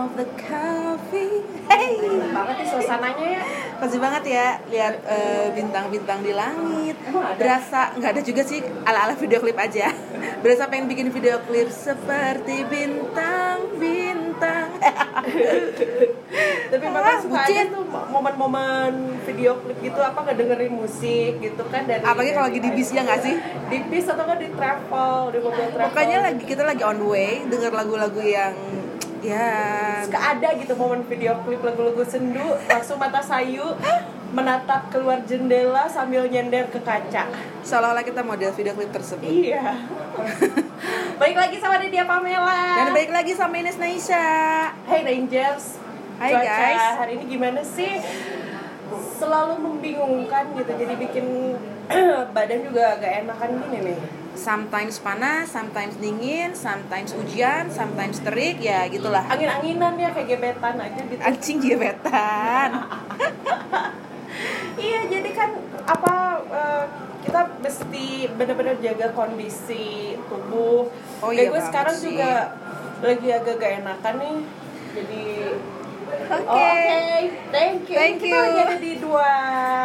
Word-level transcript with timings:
of 0.00 0.16
the 0.16 0.24
coffee. 0.40 1.44
Hey, 1.68 2.00
banget 2.32 2.64
nih 2.64 2.68
suasananya 2.72 3.26
ya 3.36 3.42
pasti 3.80 3.96
banget 3.96 4.24
ya 4.28 4.46
lihat 4.68 4.94
eh, 5.08 5.48
bintang-bintang 5.56 6.20
di 6.20 6.32
langit. 6.36 6.96
Berasa 7.36 7.96
nggak 7.96 8.10
ada 8.16 8.22
juga 8.24 8.42
sih 8.44 8.60
ala-ala 8.84 9.16
video 9.16 9.40
klip 9.40 9.56
aja. 9.56 9.92
Berasa 10.44 10.68
pengen 10.68 10.88
bikin 10.88 11.08
video 11.12 11.40
klip 11.44 11.68
seperti 11.68 12.64
bintang-bintang. 12.68 14.68
tapi 16.70 16.86
bapak 16.88 17.26
suka 17.26 17.44
ada 17.44 17.62
tuh 17.68 17.84
momen-momen 17.90 19.20
video 19.28 19.60
klip 19.60 19.76
gitu 19.84 20.00
apa 20.00 20.16
nggak 20.16 20.36
dengerin 20.38 20.72
musik 20.72 21.42
gitu 21.42 21.62
kan 21.68 21.84
dari 21.84 22.00
Apalagi 22.00 22.32
kalau 22.32 22.48
lagi 22.48 22.60
di 22.62 22.70
bis 22.72 22.88
ya 22.94 23.04
nggak 23.04 23.20
sih? 23.20 23.36
di 23.68 23.78
bis 23.90 24.06
atau 24.08 24.24
kan 24.24 24.38
di 24.40 24.48
travel 24.54 25.34
di 25.34 25.38
mobil 25.44 25.66
travel 25.76 25.92
Pokoknya 25.92 26.18
lagi 26.24 26.44
kita 26.48 26.62
lagi 26.64 26.82
on 26.86 26.96
the 26.96 27.04
way 27.04 27.44
denger 27.44 27.74
lagu-lagu 27.74 28.22
yang 28.24 28.54
ya. 29.22 29.48
Suka 30.04 30.20
ada 30.36 30.48
gitu 30.56 30.72
momen 30.76 31.04
video 31.06 31.36
klip 31.44 31.60
lagu-lagu 31.60 32.02
sendu 32.04 32.56
langsung 32.68 32.96
mata 32.96 33.20
sayu 33.20 33.76
menatap 34.30 34.94
keluar 34.94 35.20
jendela 35.26 35.90
sambil 35.90 36.26
nyender 36.30 36.70
ke 36.70 36.78
kaca. 36.80 37.26
Seolah-olah 37.66 38.06
kita 38.06 38.22
model 38.22 38.50
video 38.54 38.72
klip 38.74 38.90
tersebut. 38.94 39.26
iya. 39.26 39.74
Baik 41.20 41.36
lagi 41.36 41.56
sama 41.60 41.82
Dia 41.84 42.06
Pamela. 42.06 42.80
Dan 42.80 42.96
balik 42.96 43.12
lagi 43.12 43.32
sama 43.36 43.58
Ines 43.60 43.76
Naisha. 43.76 44.70
Hey 44.86 45.04
Rangers. 45.04 45.76
Hai, 46.20 46.36
Cuaca 46.36 46.44
guys. 46.44 46.84
hari 47.00 47.12
ini 47.16 47.24
gimana 47.32 47.60
sih? 47.64 47.96
Selalu 49.16 49.56
membingungkan 49.60 50.52
gitu 50.52 50.72
jadi 50.76 50.94
bikin 50.96 51.56
badan 52.36 52.60
juga 52.60 52.96
agak 52.96 53.24
enakan 53.24 53.50
gini 53.66 53.78
nih 53.92 54.19
Sometimes 54.30 54.98
panas, 54.98 55.48
sometimes 55.48 55.94
dingin, 55.96 56.54
sometimes 56.54 57.12
hujan, 57.12 57.68
sometimes 57.68 58.18
terik, 58.20 58.56
ya 58.58 58.86
gitulah. 58.86 59.26
angin-anginan 59.26 59.94
ya 59.94 60.10
kayak 60.10 60.28
gebetan 60.30 60.74
aja 60.76 61.02
gitu 61.02 61.20
Anjing 61.20 61.58
gebetan. 61.60 62.70
iya 64.78 65.00
jadi 65.04 65.30
kan 65.30 65.50
apa 65.84 66.14
eh, 66.46 66.84
kita 67.20 67.40
mesti 67.58 68.06
benar-benar 68.32 68.76
jaga 68.80 69.12
kondisi 69.12 70.16
tubuh 70.24 70.88
Oh 71.20 71.28
kayak 71.28 71.36
iya 71.36 71.50
gue 71.50 71.62
sekarang 71.62 71.94
sih. 71.94 72.04
juga 72.08 72.56
lagi 73.00 73.28
agak 73.28 73.54
gak 73.56 73.72
enakan 73.82 74.14
nih 74.16 74.36
jadi 74.90 75.24
Oke. 76.10 76.38
Oke, 76.40 76.68
thank 77.50 77.80
you. 77.84 77.96
Thank 77.96 78.16
Kita 78.20 78.28
you. 78.28 78.40
lagi 78.40 78.60
ada 78.60 78.76
di 78.76 78.92
dua 78.96 79.28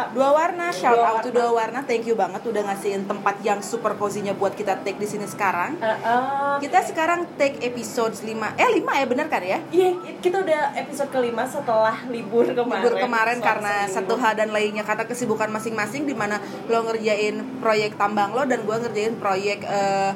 Dua 0.08 0.30
warna, 0.30 0.66
shout 0.70 0.94
Dua 0.94 1.06
out 1.08 1.18
to 1.20 1.28
warna. 1.28 1.36
dua 1.36 1.48
warna. 1.52 1.78
Thank 1.82 2.04
you 2.04 2.14
banget 2.14 2.42
udah 2.42 2.62
ngasihin 2.64 3.02
tempat 3.04 3.36
yang 3.40 3.58
super 3.60 3.94
cozy-nya 3.94 4.32
buat 4.32 4.52
kita 4.52 4.78
take 4.80 4.96
di 4.96 5.04
sini 5.04 5.24
sekarang. 5.24 5.74
Eh, 5.76 5.88
eh, 5.88 6.54
Kita 6.60 6.78
sekarang 6.82 7.26
take 7.34 7.58
episode 7.60 8.14
5. 8.14 8.26
Eh 8.54 8.68
5 8.76 8.92
ya 8.92 9.04
bener 9.04 9.26
kan 9.26 9.42
ya? 9.42 9.58
Iya, 9.68 9.90
kita 10.16 10.40
udah 10.40 10.60
episode 10.76 11.10
kelima 11.10 11.44
setelah 11.44 11.96
libur 12.06 12.44
kemarin. 12.44 12.70
libur 12.76 12.94
kemarin 12.96 13.38
karena 13.40 13.84
seminggu. 13.84 13.94
satu 14.08 14.14
hal 14.16 14.32
dan 14.34 14.48
lainnya 14.48 14.82
kata 14.82 15.04
kesibukan 15.04 15.48
masing-masing 15.48 16.04
di 16.04 16.14
mana 16.14 16.38
lo 16.64 16.82
ngerjain 16.84 17.34
proyek 17.58 17.94
tambang 17.94 18.30
lo 18.30 18.44
dan 18.44 18.62
gua 18.62 18.78
ngerjain 18.78 19.14
proyek 19.16 19.62
eh, 19.62 20.10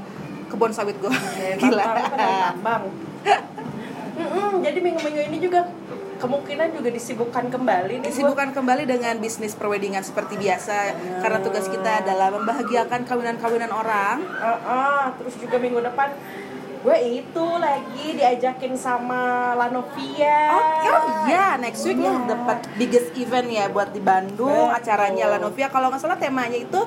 kebun 0.47 0.71
sawit 0.71 0.95
gua 0.97 1.11
Ya, 1.37 1.55
gila 1.61 1.85
tambang, 1.85 2.13
tambang. 2.55 2.83
Mm-mm, 4.13 4.61
jadi 4.61 4.79
minggu-minggu 4.79 5.23
ini 5.27 5.39
juga 5.41 5.65
kemungkinan 6.21 6.69
juga 6.77 6.93
disibukkan 6.93 7.49
kembali 7.49 8.05
nih 8.05 8.07
gua. 8.07 8.13
disibukkan 8.13 8.49
kembali 8.53 8.85
dengan 8.85 9.17
bisnis 9.19 9.57
perwedingan 9.57 10.05
seperti 10.05 10.37
biasa 10.37 10.95
karena 11.25 11.39
tugas 11.41 11.67
kita 11.67 12.05
adalah 12.05 12.29
membahagiakan 12.37 13.09
kawinan-kawinan 13.09 13.73
orang 13.73 14.21
Eh, 14.21 14.61
eh, 14.61 15.05
terus 15.17 15.35
juga 15.41 15.57
minggu 15.57 15.81
depan 15.81 16.13
gue 16.81 16.97
itu 16.97 17.47
lagi 17.61 18.17
diajakin 18.17 18.73
sama 18.73 19.53
Lanovia. 19.53 20.49
Oh, 20.49 20.65
oh 20.81 21.29
iya, 21.29 21.61
next 21.61 21.85
week 21.85 22.01
lo 22.01 22.25
dapat 22.25 22.65
biggest 22.81 23.13
event 23.21 23.53
ya 23.53 23.69
buat 23.69 23.93
di 23.93 24.01
Bandung 24.01 24.73
Betul. 24.73 24.81
acaranya 24.81 25.37
Lanovia. 25.37 25.69
Kalau 25.69 25.93
nggak 25.93 26.01
salah 26.01 26.17
temanya 26.17 26.57
itu 26.57 26.81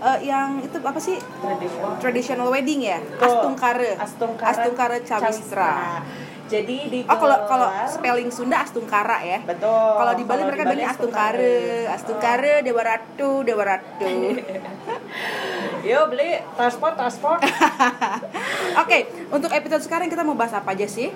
eh, 0.00 0.18
yang 0.24 0.64
itu 0.64 0.80
apa 0.80 0.96
sih? 0.96 1.20
Tradisional. 1.20 2.00
Traditional 2.00 2.48
wedding 2.48 2.80
ya? 2.88 2.96
Astungkare. 3.20 4.00
Astungkare, 4.00 4.48
Astungkare 4.48 4.96
Cawistra. 5.04 6.00
Jadi 6.46 6.76
di 6.86 7.00
Oh, 7.06 7.18
kalau 7.18 7.38
kalau 7.50 7.68
spelling 7.90 8.30
Sunda 8.30 8.62
Astungkara 8.62 9.18
ya. 9.22 9.38
betul. 9.42 9.92
Kalau 9.98 10.12
di 10.14 10.24
Bali 10.24 10.42
mereka 10.46 10.62
bilangnya 10.66 10.90
Astungkare. 10.94 11.86
Astungkare 11.90 12.52
Dewa 12.62 12.82
Ratu, 12.86 13.42
Dewa 13.42 13.64
Ratu. 13.66 14.06
Yuk 15.88 16.04
beli 16.10 16.38
transport 16.54 16.94
transport. 16.98 17.40
Oke, 18.82 18.98
untuk 19.30 19.50
episode 19.50 19.82
sekarang 19.82 20.06
kita 20.10 20.22
mau 20.22 20.34
bahas 20.34 20.54
apa 20.54 20.74
aja 20.74 20.86
sih? 20.86 21.10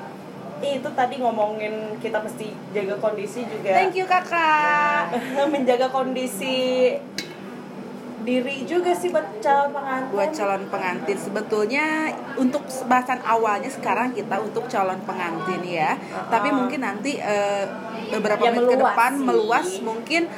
itu 0.61 0.89
tadi 0.93 1.17
ngomongin 1.17 1.97
kita 2.05 2.21
mesti 2.21 2.53
jaga 2.77 3.01
kondisi 3.01 3.49
juga. 3.49 3.73
Thank 3.73 3.97
you 3.97 4.05
kakak. 4.05 5.17
menjaga 5.53 5.89
kondisi 5.89 6.93
diri 8.21 8.63
juga 8.63 8.93
sih 8.93 9.09
buat 9.09 9.41
calon 9.41 9.71
pengantin. 9.71 10.11
buat 10.11 10.31
calon 10.31 10.65
pengantin 10.67 11.17
sebetulnya 11.17 11.87
untuk 12.37 12.61
bahasan 12.85 13.21
awalnya 13.23 13.69
sekarang 13.69 14.13
kita 14.13 14.37
untuk 14.37 14.65
calon 14.67 15.01
pengantin 15.01 15.61
ya 15.63 15.97
tapi 16.29 16.49
mungkin 16.51 16.81
nanti 16.81 17.17
eh, 17.17 17.65
beberapa 18.11 18.43
Ya, 18.43 18.51
menit 18.51 18.69
ke 18.69 18.77
depan 18.79 19.13
sih. 19.13 19.23
meluas 19.23 19.69
mungkin 19.81 20.29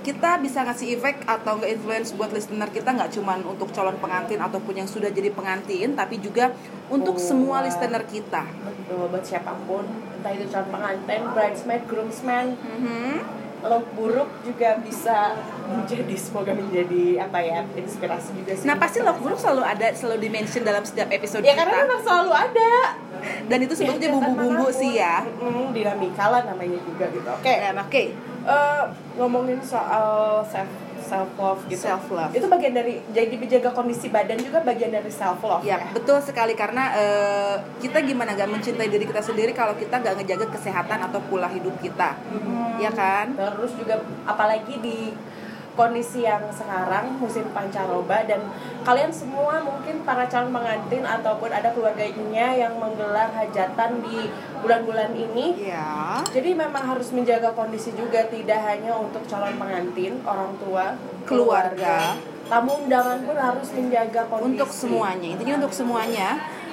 kita 0.00 0.40
bisa 0.40 0.64
ngasih 0.64 0.96
efek 0.96 1.24
atau 1.24 1.56
nggak 1.56 1.70
influence 1.70 2.12
buat 2.12 2.28
listener 2.30 2.68
kita 2.68 2.88
nggak 2.90 3.12
cuman 3.12 3.44
untuk 3.44 3.68
calon 3.70 3.96
pengantin 3.96 4.36
ataupun 4.38 4.72
yang 4.74 4.88
sudah 4.88 5.08
jadi 5.08 5.28
pengantin 5.28 5.92
tapi 5.92 6.16
juga 6.16 6.56
untuk 6.88 7.14
Oh, 7.14 7.20
semua 7.22 7.60
listener 7.60 8.00
kita 8.04 8.48
Betul, 8.64 9.08
buat 9.08 9.20
siapa 9.20 9.52
pun 9.62 9.84
entah 10.14 10.32
itu 10.32 10.48
calon 10.48 10.68
pengantin, 10.70 11.20
bridesmaid, 11.30 11.82
groomsman, 11.84 12.46
Mhm. 12.52 13.39
Lo 13.60 13.78
buruk 13.92 14.40
juga 14.40 14.80
bisa 14.80 15.36
menjadi 15.66 16.14
semoga 16.16 16.52
menjadi 16.52 17.20
apa 17.20 17.38
ya 17.38 17.60
inspirasi 17.70 18.32
juga 18.34 18.52
sih. 18.52 18.64
nah 18.64 18.74
pasti 18.74 18.98
love 18.98 19.20
buruk 19.20 19.36
selalu 19.36 19.62
ada 19.62 19.92
selalu 19.92 20.18
dimention 20.22 20.62
dalam 20.62 20.80
setiap 20.80 21.08
episode 21.08 21.40
Ya 21.40 21.52
kita 21.52 21.62
karena 21.62 21.84
memang 21.84 22.00
selalu 22.00 22.32
ada. 22.32 22.72
dan 23.46 23.58
itu 23.60 23.74
sebetulnya 23.74 24.08
Ya, 24.08 24.14
bumbu-bumbu 24.16 24.66
sih 24.70 24.92
ya 24.96 25.20
Mm, 25.36 25.70
dinamika 25.70 26.24
lah 26.26 26.42
namanya 26.42 26.80
juga 26.80 27.04
gitu. 27.08 27.28
Oke. 27.28 27.52
Nah, 27.52 27.84
oke 27.84 28.04
Eh, 28.40 28.84
ngomongin 29.14 29.60
soal 29.60 30.40
self 30.42 30.64
self 31.10 31.30
love 31.34 31.60
gitu. 31.66 31.82
Self 31.82 32.06
love. 32.08 32.30
Itu 32.30 32.46
bagian 32.46 32.70
dari 32.72 33.02
jadi 33.10 33.34
menjaga 33.34 33.74
kondisi 33.74 34.06
badan 34.06 34.38
juga 34.38 34.62
bagian 34.62 34.94
dari 34.94 35.10
self 35.10 35.42
love 35.42 35.66
Ya, 35.66 35.82
betul 35.90 36.22
sekali 36.22 36.54
karena 36.54 36.94
eh, 36.94 37.54
kita 37.82 37.98
gimana 38.00 38.32
gak 38.32 38.46
mencintai 38.46 38.86
diri 38.86 39.02
kita 39.02 39.18
sendiri 39.18 39.50
kalau 39.50 39.74
kita 39.74 39.98
gak 39.98 40.14
ngejaga 40.14 40.46
kesehatan 40.48 40.98
atau 41.02 41.18
pola 41.26 41.50
hidup 41.50 41.74
kita, 41.82 42.14
Hmm. 42.30 42.78
ya 42.78 42.94
kan? 42.94 43.34
Terus 43.34 43.74
juga 43.74 43.98
apalagi 44.22 44.78
di 44.78 45.10
kondisi 45.72 46.22
yang 46.22 46.42
sekarang 46.50 47.16
musim 47.16 47.46
pancaroba 47.50 48.22
dan 48.24 48.42
kalian 48.82 49.08
semua 49.08 49.58
mungkin 49.60 50.02
para 50.02 50.26
calon 50.26 50.50
pengantin 50.50 51.02
ataupun 51.02 51.48
ada 51.48 51.70
keluarganya 51.70 52.52
yang 52.52 52.74
menggelar 52.76 53.30
hajatan 53.30 54.02
di 54.02 54.28
bulan-bulan 54.60 55.12
ini 55.12 55.70
Ya. 55.72 56.20
jadi 56.28 56.52
memang 56.52 56.84
harus 56.84 57.10
menjaga 57.10 57.52
kondisi 57.52 57.90
juga 57.92 58.26
tidak 58.26 58.60
hanya 58.60 58.92
untuk 58.92 59.24
calon 59.24 59.56
pengantin, 59.56 60.20
orang 60.22 60.52
tua, 60.58 60.86
Keluarga. 61.24 62.16
tamu 62.44 62.82
undangan 62.82 63.22
pun 63.22 63.36
harus 63.36 63.68
menjaga 63.70 64.26
kondisi. 64.26 64.48
Untuk 64.52 64.70
semuanya, 64.70 65.28
intinya 65.32 65.54
untuk 65.62 65.72
semuanya. 65.72 66.28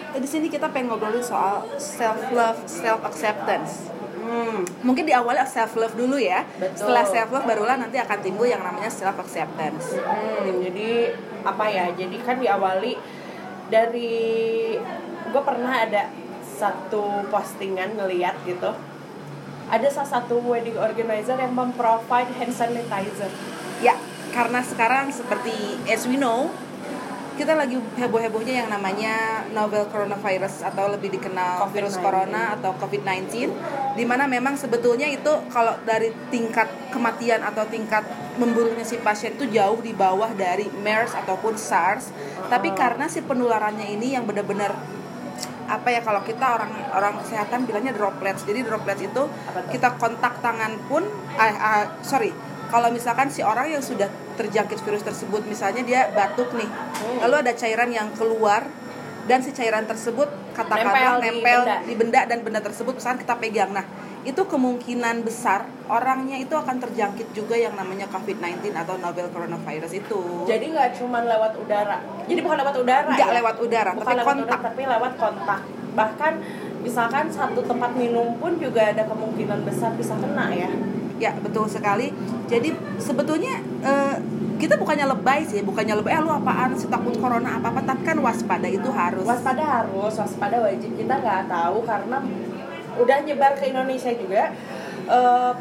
Eh, 0.10 0.20
Di 0.20 0.26
sini 0.26 0.48
kita 0.48 0.72
pengen 0.72 0.90
ngobrolin 0.90 1.22
soal 1.22 1.62
self 1.78 2.18
love, 2.32 2.58
self 2.66 3.04
acceptance. 3.04 3.92
Hmm, 4.28 4.68
Mungkin 4.84 5.08
di 5.08 5.16
awalnya 5.16 5.48
self 5.48 5.80
love 5.80 5.96
dulu 5.96 6.20
ya. 6.20 6.44
Betul. 6.60 6.84
Setelah 6.84 7.06
self 7.08 7.32
love 7.32 7.48
barulah 7.48 7.80
nanti 7.80 7.96
akan 7.96 8.20
timbul 8.20 8.44
yang 8.44 8.60
namanya 8.60 8.92
self 8.92 9.16
acceptance. 9.24 9.96
hmm, 9.96 10.68
jadi 10.68 11.16
apa 11.48 11.66
ya? 11.72 11.86
Jadi 11.96 12.20
kan 12.20 12.36
diawali 12.36 13.00
dari 13.72 14.76
gue 15.32 15.42
pernah 15.44 15.88
ada 15.88 16.12
satu 16.44 17.24
postingan 17.32 17.96
ngeliat 17.96 18.36
gitu. 18.44 18.76
Ada 19.68 19.88
salah 19.92 20.20
satu 20.20 20.40
wedding 20.44 20.76
organizer 20.80 21.36
yang 21.40 21.56
memprovide 21.56 22.32
hand 22.40 22.52
sanitizer. 22.56 23.32
Ya, 23.84 23.96
karena 24.32 24.64
sekarang 24.64 25.12
seperti 25.12 25.80
as 25.88 26.08
we 26.08 26.16
know 26.20 26.52
kita 27.38 27.54
lagi 27.54 27.78
heboh-hebohnya 27.78 28.66
yang 28.66 28.70
namanya 28.74 29.46
novel 29.54 29.86
coronavirus 29.94 30.66
atau 30.66 30.90
lebih 30.90 31.14
dikenal 31.14 31.70
COVID-19. 31.70 31.74
virus 31.78 31.96
corona 32.02 32.58
atau 32.58 32.74
COVID-19 32.82 33.54
di 33.94 34.04
mana 34.10 34.26
memang 34.26 34.58
sebetulnya 34.58 35.06
itu 35.06 35.30
kalau 35.54 35.78
dari 35.86 36.10
tingkat 36.34 36.66
kematian 36.90 37.46
atau 37.46 37.70
tingkat 37.70 38.02
memburuhnya 38.42 38.82
si 38.82 38.98
pasien 38.98 39.38
itu 39.38 39.46
jauh 39.54 39.78
di 39.86 39.94
bawah 39.94 40.34
dari 40.34 40.66
MERS 40.82 41.14
ataupun 41.14 41.58
SARS. 41.58 42.10
Tapi 42.50 42.74
karena 42.74 43.06
si 43.06 43.22
penularannya 43.22 43.86
ini 43.86 44.18
yang 44.18 44.26
benar-benar 44.26 44.74
apa 45.68 45.92
ya 45.92 46.00
kalau 46.00 46.24
kita 46.24 46.58
orang 46.58 46.74
orang 46.90 47.22
kesehatan 47.22 47.70
bilangnya 47.70 47.94
droplets. 47.94 48.46
Jadi 48.50 48.66
droplets 48.66 49.06
itu 49.06 49.24
kita 49.70 49.94
kontak 50.02 50.42
tangan 50.42 50.74
pun 50.90 51.06
ah, 51.38 51.54
ah, 51.54 51.86
sorry 52.02 52.34
kalau 52.68 52.92
misalkan 52.92 53.32
si 53.32 53.42
orang 53.42 53.72
yang 53.72 53.84
sudah 53.84 54.12
terjangkit 54.38 54.80
virus 54.80 55.02
tersebut 55.02 55.42
misalnya 55.44 55.82
dia 55.82 56.02
batuk 56.10 56.54
nih 56.54 56.70
Hmm. 56.70 57.18
lalu 57.26 57.36
ada 57.42 57.54
cairan 57.54 57.90
yang 57.90 58.14
keluar 58.14 58.64
dan 59.26 59.42
si 59.42 59.52
cairan 59.52 59.84
tersebut 59.84 60.30
katakanlah 60.54 61.20
Nempel 61.20 61.20
di 61.20 61.28
nempel 61.36 61.60
benda. 61.60 61.76
di 61.84 61.94
benda 61.94 62.22
dan 62.24 62.40
benda 62.42 62.62
tersebut 62.64 62.96
misalkan 62.96 63.20
kita 63.20 63.36
pegang. 63.36 63.70
Nah, 63.70 63.84
itu 64.24 64.40
kemungkinan 64.40 65.22
besar 65.22 65.68
orangnya 65.86 66.40
itu 66.40 66.52
akan 66.52 66.80
terjangkit 66.80 67.32
juga 67.32 67.54
yang 67.54 67.76
namanya 67.76 68.08
COVID-19 68.08 68.72
atau 68.72 68.96
novel 68.96 69.28
coronavirus 69.28 69.92
itu. 69.94 70.20
Jadi 70.48 70.72
nggak 70.72 70.90
cuma 70.96 71.22
lewat 71.22 71.60
udara. 71.60 72.00
Jadi 72.24 72.40
bukan 72.40 72.58
lewat 72.58 72.76
udara. 72.80 73.08
Nggak 73.12 73.30
ya? 73.30 73.36
lewat 73.36 73.56
udara, 73.60 73.92
bukan 73.94 74.06
tapi 74.06 74.16
lewat 74.16 74.28
kontak. 74.32 74.48
udara, 74.48 74.64
tapi 74.64 74.82
lewat 74.88 75.14
kontak. 75.20 75.60
Bahkan 75.94 76.34
misalkan 76.82 77.26
satu 77.28 77.60
tempat 77.62 77.92
minum 77.94 78.40
pun 78.40 78.56
juga 78.56 78.96
ada 78.96 79.04
kemungkinan 79.04 79.60
besar 79.68 79.92
bisa 79.94 80.16
kena 80.16 80.48
ya. 80.56 80.72
Ya 81.18 81.34
betul 81.38 81.66
sekali. 81.66 82.14
Jadi 82.46 82.74
sebetulnya 83.02 83.62
eh, 83.82 84.16
kita 84.58 84.78
bukannya 84.78 85.06
lebay 85.06 85.46
sih, 85.46 85.62
bukannya 85.62 85.98
lebay. 86.02 86.18
Eh 86.18 86.22
lu 86.22 86.34
apaan 86.34 86.74
sih 86.78 86.90
takut 86.90 87.14
corona 87.18 87.62
apa 87.62 87.74
apa? 87.74 87.82
Tapi 87.86 88.02
kan 88.06 88.18
waspada 88.22 88.66
itu 88.70 88.90
harus. 88.90 89.26
Waspada 89.26 89.64
harus, 89.64 90.14
waspada 90.18 90.58
wajib. 90.62 90.94
Kita 90.98 91.14
nggak 91.22 91.50
tahu 91.50 91.86
karena 91.86 92.18
udah 92.98 93.18
nyebar 93.26 93.54
ke 93.58 93.70
Indonesia 93.70 94.12
juga. 94.14 94.54
Eh, 95.08 95.52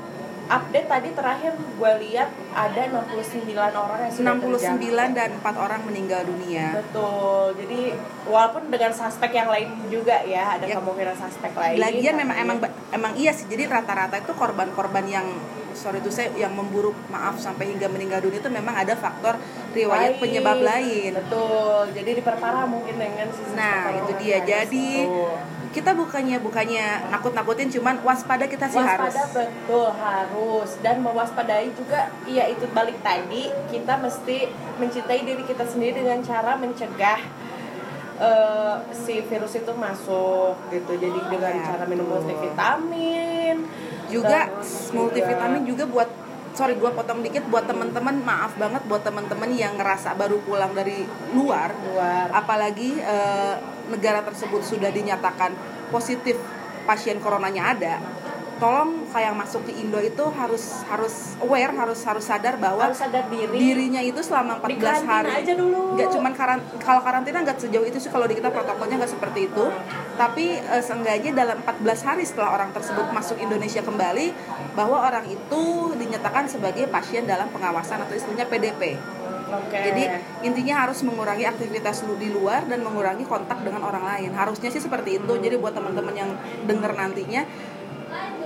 update 0.46 0.86
tadi 0.86 1.08
terakhir 1.10 1.52
gue 1.54 1.92
lihat 2.02 2.28
ada 2.52 2.82
69 2.86 3.50
orang 3.52 3.98
yang 4.00 4.12
sudah 4.12 4.32
69 4.32 4.54
terjangkit. 4.78 5.10
dan 5.12 5.30
4 5.38 5.56
orang 5.58 5.80
meninggal 5.82 6.22
dunia. 6.22 6.66
Betul. 6.76 7.58
Jadi 7.58 7.80
walaupun 8.24 8.62
dengan 8.68 8.92
suspek 8.92 9.30
yang 9.32 9.48
lain 9.48 9.68
juga 9.86 10.22
ya, 10.22 10.54
ada 10.54 10.64
Ya. 10.64 10.78
kemungkinan 10.78 11.16
suspek 11.16 11.50
lain. 11.52 11.76
Lagian 11.76 12.14
memang 12.16 12.36
emang 12.36 12.56
emang 12.90 13.12
iya 13.14 13.30
sih. 13.30 13.46
Jadi 13.46 13.66
rata-rata 13.66 14.16
itu 14.16 14.32
korban-korban 14.32 15.04
yang 15.04 15.26
sorry 15.72 16.00
itu 16.00 16.08
saya 16.08 16.32
yang 16.32 16.56
memburuk 16.56 16.96
maaf 17.06 17.36
sampai 17.36 17.68
hingga 17.68 17.84
meninggal 17.86 18.24
dunia 18.24 18.40
itu 18.40 18.48
memang 18.48 18.72
ada 18.72 18.96
faktor 18.96 19.36
riwayat 19.72 20.16
lain. 20.16 20.22
penyebab 20.22 20.58
lain. 20.58 21.12
Betul. 21.12 21.92
Jadi 21.92 22.10
diperparah 22.16 22.64
mungkin 22.64 22.96
dengan 22.96 23.28
Nah, 23.52 23.92
itu 23.92 24.12
dia. 24.16 24.40
coronavirus 24.40 24.48
Jadi, 24.48 24.86
itu. 24.96 25.26
Kita 25.76 25.92
bukannya 25.92 26.40
bukannya 26.40 27.12
nakut-nakutin 27.12 27.68
cuman 27.68 28.00
waspada 28.00 28.48
kita 28.48 28.64
sih 28.64 28.80
harus. 28.80 29.12
waspada 29.12 29.44
betul 29.44 29.92
harus. 29.92 30.70
Dan 30.80 31.04
mewaspadai 31.04 31.68
juga 31.76 32.08
iya 32.24 32.48
itu 32.48 32.64
balik 32.72 32.96
tadi 33.04 33.52
kita 33.68 34.00
mesti 34.00 34.48
mencintai 34.80 35.20
diri 35.20 35.44
kita 35.44 35.68
sendiri 35.68 36.00
dengan 36.00 36.24
cara 36.24 36.56
mencegah 36.56 37.20
eh, 38.16 38.76
si 38.88 39.20
virus 39.20 39.52
itu 39.60 39.72
masuk 39.76 40.56
gitu. 40.72 40.96
Jadi 40.96 41.20
dengan 41.28 41.52
Ya, 41.52 41.76
cara 41.76 41.84
minum 41.84 42.08
multivitamin 42.08 43.56
juga 44.08 44.48
multivitamin 44.96 45.62
juga 45.68 45.84
buat 45.84 46.08
sorry 46.56 46.80
gua 46.80 46.88
potong 46.96 47.20
dikit 47.20 47.44
buat 47.52 47.68
teman-teman 47.68 48.16
maaf 48.24 48.56
banget 48.56 48.80
buat 48.88 49.04
teman-teman 49.04 49.52
yang 49.52 49.76
ngerasa 49.76 50.16
baru 50.16 50.40
pulang 50.40 50.72
dari 50.72 51.04
luar. 51.36 51.68
Luar. 51.92 52.32
Apalagi 52.32 52.96
eh, 52.96 53.75
negara 53.88 54.22
tersebut 54.22 54.62
sudah 54.62 54.90
dinyatakan 54.90 55.54
positif 55.90 56.36
pasien 56.86 57.18
coronanya 57.18 57.74
ada 57.74 57.94
tolong 58.56 59.04
kayak 59.12 59.36
masuk 59.36 59.68
ke 59.68 59.72
Indo 59.76 60.00
itu 60.00 60.24
harus 60.32 60.80
harus 60.88 61.36
aware 61.44 61.72
harus 61.76 62.00
harus 62.08 62.24
sadar 62.24 62.56
bahwa 62.56 62.88
harus 62.88 62.96
sadar 62.96 63.28
diri. 63.28 63.52
dirinya 63.52 64.00
itu 64.00 64.20
selama 64.24 64.64
14 64.64 64.72
Di 64.72 64.76
karantina 64.80 65.12
hari 65.12 65.30
aja 65.44 65.52
dulu. 65.52 65.80
nggak 65.96 66.08
cuman 66.08 66.32
karan 66.32 66.60
kalau 66.80 67.00
karantina 67.04 67.38
nggak 67.44 67.58
sejauh 67.60 67.84
itu 67.84 67.98
sih 68.00 68.08
kalau 68.08 68.24
di 68.24 68.34
kita 68.36 68.48
protokolnya 68.48 68.96
nggak 69.04 69.12
seperti 69.12 69.52
itu. 69.52 69.64
Tapi 70.16 70.56
eh, 70.56 70.80
seenggaknya 70.80 71.32
dalam 71.36 71.60
14 71.60 72.08
hari 72.08 72.24
setelah 72.24 72.56
orang 72.56 72.72
tersebut 72.72 73.04
masuk 73.12 73.36
Indonesia 73.36 73.84
kembali 73.84 74.32
bahwa 74.72 75.04
orang 75.04 75.28
itu 75.28 75.92
dinyatakan 75.92 76.48
sebagai 76.48 76.88
pasien 76.88 77.28
dalam 77.28 77.52
pengawasan 77.52 78.00
atau 78.08 78.16
istilahnya 78.16 78.48
PDP 78.48 78.96
oke. 79.46 79.78
Jadi 79.78 80.02
intinya 80.42 80.86
harus 80.86 80.98
mengurangi 81.06 81.46
aktivitas 81.46 82.02
lu 82.06 82.18
di 82.18 82.28
luar 82.30 82.66
dan 82.66 82.82
mengurangi 82.82 83.24
kontak 83.26 83.62
dengan 83.62 83.86
orang 83.86 84.04
lain. 84.04 84.30
Harusnya 84.34 84.68
sih 84.70 84.82
seperti 84.82 85.22
itu. 85.22 85.32
Jadi 85.38 85.54
buat 85.58 85.74
teman-teman 85.74 86.14
yang 86.14 86.30
dengar 86.66 86.94
nantinya 86.94 87.46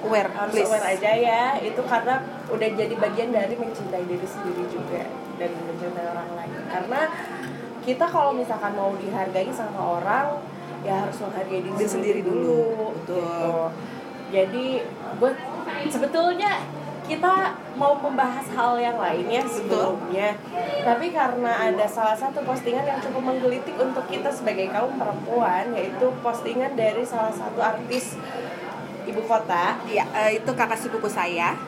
aware 0.00 0.32
harus 0.32 0.52
please. 0.56 0.68
aware 0.68 0.86
aja 0.96 1.10
ya. 1.12 1.44
Itu 1.60 1.82
karena 1.84 2.24
udah 2.48 2.68
jadi 2.76 2.94
bagian 2.96 3.30
dari 3.32 3.54
mencintai 3.56 4.04
diri 4.04 4.26
sendiri 4.28 4.64
juga 4.68 5.04
dan 5.36 5.50
mencintai 5.68 6.06
orang 6.08 6.30
lain. 6.36 6.60
Karena 6.68 7.00
kita 7.80 8.04
kalau 8.08 8.32
misalkan 8.36 8.76
mau 8.76 8.92
dihargai 9.00 9.48
sama 9.52 10.00
orang 10.00 10.40
ya 10.80 11.04
harus 11.04 11.16
menghargai 11.20 11.60
diri, 11.60 11.76
Diri 11.76 11.90
sendiri 11.90 12.20
dulu. 12.24 12.92
Betul. 13.04 13.20
Gitu. 13.20 13.52
jadi 14.30 14.66
gue 15.18 15.32
sebetulnya 15.90 16.62
kita 17.10 17.58
mau 17.74 17.98
membahas 17.98 18.46
hal 18.54 18.78
yang 18.78 18.94
lain 18.94 19.26
ya 19.26 19.42
sebelumnya 19.42 20.30
tapi 20.86 21.10
karena 21.10 21.74
ada 21.74 21.82
salah 21.90 22.14
satu 22.14 22.38
postingan 22.46 22.86
yang 22.86 23.02
cukup 23.02 23.34
menggelitik 23.34 23.74
untuk 23.74 24.06
kita 24.06 24.30
sebagai 24.30 24.70
kaum 24.70 24.94
perempuan 24.94 25.74
yaitu 25.74 26.06
postingan 26.22 26.78
dari 26.78 27.02
salah 27.02 27.34
satu 27.34 27.58
artis 27.58 28.14
ibu 29.10 29.26
kota 29.26 29.74
eh, 29.90 30.38
itu 30.38 30.50
kakak 30.54 30.78
sepupu 30.78 31.10
saya. 31.10 31.58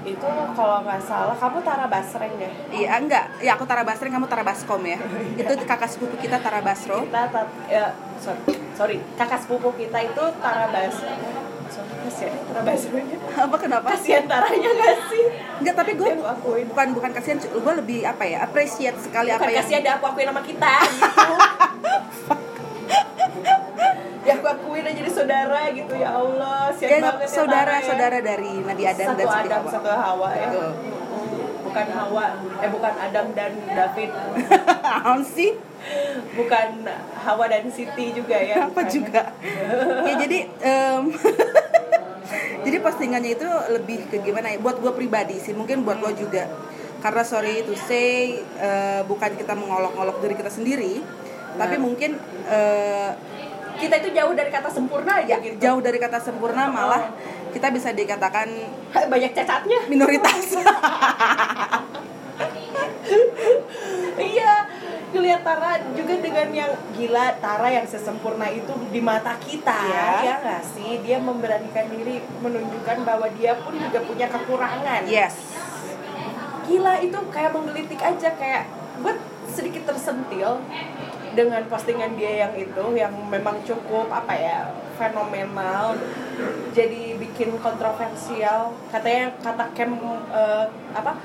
itu 0.00 0.24
kalau 0.56 0.80
nggak 0.80 0.96
salah 1.04 1.36
kamu 1.36 1.60
Tara 1.60 1.84
Basreng 1.84 2.32
ya 2.40 2.48
Iya, 2.72 2.88
enggak. 3.04 3.24
Ya 3.44 3.52
aku 3.52 3.68
Tara 3.68 3.84
Basreng, 3.84 4.08
kamu 4.08 4.32
Tara 4.32 4.40
Baskom 4.40 4.80
ya. 4.80 4.96
itu 5.40 5.52
kakak 5.68 5.92
sepupu 5.92 6.16
kita 6.16 6.40
Tara 6.40 6.64
Basro. 6.64 7.04
kita 7.04 7.28
tat, 7.28 7.44
ya, 7.68 7.92
sorry 8.16 8.40
sorry 8.72 8.96
kakak 9.20 9.44
sepupu 9.44 9.68
kita 9.76 10.00
itu 10.00 10.24
Tara 10.40 10.72
Bas 10.72 10.96
kasihan 12.10 12.32
ya, 12.32 12.42
Tara 12.44 12.60
Basreng 12.60 13.06
Apa 13.30 13.56
kenapa? 13.56 13.86
kasihan 13.88 14.24
Taranya 14.24 14.68
nggak 14.68 14.96
sih 15.06 15.24
Enggak, 15.56 15.74
tapi 15.76 15.92
gue 15.94 16.08
akuin 16.10 16.64
bukan 16.66 16.86
bukan 16.92 17.10
kasihan, 17.12 17.38
gue 17.38 17.74
lebih 17.76 18.00
apa 18.02 18.24
ya? 18.24 18.38
Appreciate 18.42 18.98
sekali 18.98 19.28
apa 19.28 19.40
Bukan 19.40 19.52
yang 19.52 19.62
kasihan 19.62 19.80
dia 19.80 19.94
aku 19.94 20.06
akuin 20.06 20.26
nama 20.26 20.42
kita 20.42 20.72
gitu 20.90 21.34
ya 24.20 24.36
aku 24.36 24.46
akuin 24.48 24.84
aja 24.84 24.94
jadi 24.94 25.10
saudara 25.10 25.60
gitu 25.70 25.94
ya 25.96 26.12
Allah 26.12 26.68
siap 26.70 26.88
Ya, 26.88 26.98
banget 27.02 27.24
saudara 27.26 27.74
ya. 27.74 27.82
saudara 27.82 28.18
dari 28.20 28.52
Nabi 28.60 28.82
Adam 28.84 29.06
satu 29.06 29.18
dan 29.18 29.26
Siti 29.26 29.40
Adam 29.42 29.58
Hawa. 29.58 29.72
satu 29.72 29.88
Hawa 29.90 30.28
ya 30.30 30.46
Betul. 30.46 30.70
bukan 31.62 31.86
Hawa 31.88 32.24
eh 32.60 32.68
bukan 32.68 32.94
Adam 33.00 33.26
dan 33.32 33.52
David 33.66 34.10
Apaan 34.90 35.22
sih? 35.24 35.50
bukan 36.30 36.68
Hawa 37.16 37.44
dan 37.48 37.64
Siti 37.66 38.06
juga 38.12 38.36
ya 38.36 38.54
Apa 38.60 38.70
bukan. 38.76 38.86
juga? 38.86 39.22
ya 40.04 40.14
jadi 40.20 40.38
em, 40.60 41.02
jadi 42.64 42.76
postingannya 42.80 43.32
itu 43.36 43.48
lebih 43.72 44.08
ke 44.10 44.20
gimana 44.20 44.52
ya? 44.52 44.58
Buat 44.60 44.80
gue 44.82 44.92
pribadi 44.92 45.36
sih, 45.40 45.56
mungkin 45.56 45.82
buat 45.84 45.98
lo 46.00 46.12
juga. 46.12 46.48
Karena 47.00 47.24
sorry 47.24 47.64
to 47.64 47.72
say, 47.76 48.40
eh, 48.44 49.00
bukan 49.08 49.32
kita 49.36 49.56
mengolok-olok 49.56 50.20
diri 50.20 50.34
kita 50.36 50.52
sendiri, 50.52 51.00
tapi 51.56 51.76
Nah. 51.76 51.82
mungkin 51.82 52.10
eh, 52.50 53.10
kita 53.80 53.96
itu 54.04 54.12
jauh 54.12 54.36
dari 54.36 54.52
kata 54.52 54.68
sempurna 54.68 55.24
aja 55.24 55.40
ya, 55.40 55.44
gitu 55.44 55.56
jauh 55.56 55.80
dari 55.80 55.96
kata 55.96 56.20
sempurna 56.20 56.68
malah 56.68 57.16
kita 57.48 57.72
bisa 57.72 57.96
dikatakan 57.96 58.52
banyak 58.92 59.32
cacatnya 59.32 59.88
minoritas. 59.88 60.52
iya 64.32 64.52
ngeliat 65.10 65.42
Tara 65.42 65.74
juga 65.92 66.14
dengan 66.16 66.48
yang 66.50 66.72
gila 66.94 67.34
Tara 67.36 67.68
yang 67.68 67.82
sesempurna 67.84 68.46
itu 68.46 68.70
di 68.88 69.00
mata 69.00 69.34
kita 69.36 69.74
Iya. 69.84 70.06
ya 70.22 70.34
nggak 70.38 70.62
sih 70.64 71.02
dia 71.02 71.18
memberanikan 71.18 71.86
diri 71.88 72.22
menunjukkan 72.38 73.02
bahwa 73.02 73.26
dia 73.34 73.58
pun 73.58 73.74
juga 73.74 73.98
punya 74.00 74.26
kekurangan 74.26 75.02
yes. 75.04 75.34
gila 76.64 76.94
itu 76.98 77.18
kayak 77.28 77.50
menggelitik 77.50 77.98
aja 77.98 78.30
kayak 78.32 78.70
gue 79.00 79.14
sedikit 79.50 79.90
tersentil 79.90 80.62
dengan 81.30 81.62
postingan 81.66 82.14
dia 82.14 82.46
yang 82.46 82.54
itu 82.54 82.84
yang 82.94 83.10
memang 83.26 83.58
cukup 83.62 84.06
apa 84.06 84.34
ya 84.34 84.58
fenomenal 84.94 85.94
jadi 86.70 87.14
bikin 87.16 87.58
kontroversial 87.58 88.70
katanya 88.88 89.34
kata 89.40 89.64
Kem 89.72 89.94
eh, 90.30 90.64
apa 90.92 91.18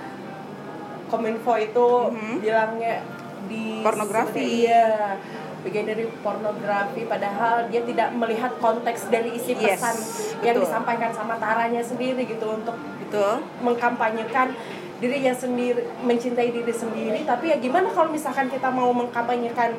Kominfo 1.06 1.54
itu 1.56 1.88
Mhm. 2.10 2.42
bilangnya 2.42 2.98
di 3.46 3.82
Pornografi. 3.82 4.64
iya 4.64 5.16
bagian 5.62 5.88
dari 5.88 6.06
pornografi 6.22 7.02
padahal 7.04 7.66
dia 7.68 7.82
tidak 7.82 8.14
melihat 8.14 8.54
konteks 8.60 9.10
dari 9.10 9.34
isi 9.34 9.58
Yes, 9.58 9.82
pesan 9.82 9.98
yang 10.42 10.54
betul. 10.54 10.70
disampaikan 10.70 11.10
sama 11.10 11.36
taranya 11.36 11.82
sendiri 11.82 12.22
gitu 12.24 12.54
untuk 12.54 12.78
Betul. 13.02 13.42
mengkampanyekan 13.60 14.54
dirinya 14.96 15.34
sendiri 15.34 15.82
mencintai 16.00 16.54
diri 16.54 16.70
sendiri 16.70 17.20
tapi 17.24 17.50
ya 17.50 17.58
gimana 17.58 17.90
kalau 17.90 18.14
misalkan 18.14 18.46
kita 18.46 18.70
mau 18.70 18.94
mengkampanyekan 18.94 19.74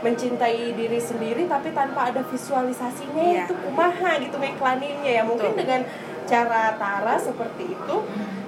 mencintai 0.00 0.72
diri 0.72 0.96
sendiri 0.98 1.44
tapi 1.44 1.68
tanpa 1.70 2.08
ada 2.08 2.20
visualisasinya 2.22 3.22
Iya. 3.22 3.44
itu 3.44 3.54
kumaha 3.60 4.16
gitu 4.18 4.36
ngiklaninnya 4.36 5.12
ya 5.12 5.22
mungkin 5.22 5.52
Betul. 5.52 5.60
dengan 5.60 5.80
cara 6.24 6.74
Tara 6.74 7.14
seperti 7.16 7.70
itu 7.70 7.96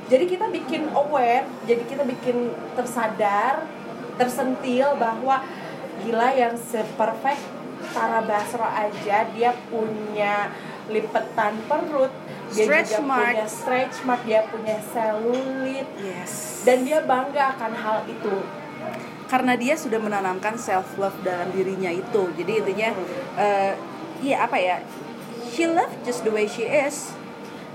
jadi 0.09 0.25
kita 0.25 0.49
bikin 0.49 0.89
aware 0.91 1.45
jadi 1.65 1.85
kita 1.85 2.03
bikin 2.03 2.49
tersadar 2.75 3.61
tersentil 4.19 4.99
bahwa 4.99 5.41
gila 6.03 6.29
yang 6.35 6.55
seperfect 6.59 7.43
Tara 7.95 8.21
Basro 8.27 8.67
aja 8.67 9.25
dia 9.33 9.51
punya 9.71 10.51
lipetan 10.91 11.55
perut 11.71 12.11
dia 12.49 12.65
Stretch 12.65 12.97
juga 12.97 13.05
mark. 13.05 13.25
punya 13.29 13.47
stretch 13.47 13.97
mark 14.09 14.21
dia 14.25 14.41
punya 14.49 14.77
selulit. 14.89 15.87
Yes. 16.01 16.65
dan 16.65 16.85
dia 16.85 17.05
bangga 17.05 17.55
akan 17.57 17.73
hal 17.77 17.99
itu. 18.09 18.41
Karena 19.29 19.53
dia 19.61 19.77
sudah 19.77 20.01
menanamkan 20.01 20.57
self 20.57 20.97
love 20.97 21.17
dalam 21.21 21.53
dirinya 21.53 21.93
itu. 21.93 22.33
Jadi 22.33 22.53
intinya 22.65 22.91
eh, 23.37 23.73
iya 24.25 24.49
apa 24.49 24.57
ya? 24.57 24.81
She 25.53 25.69
love 25.69 25.93
just 26.09 26.25
the 26.25 26.33
way 26.33 26.49
she 26.49 26.65
is. 26.65 27.13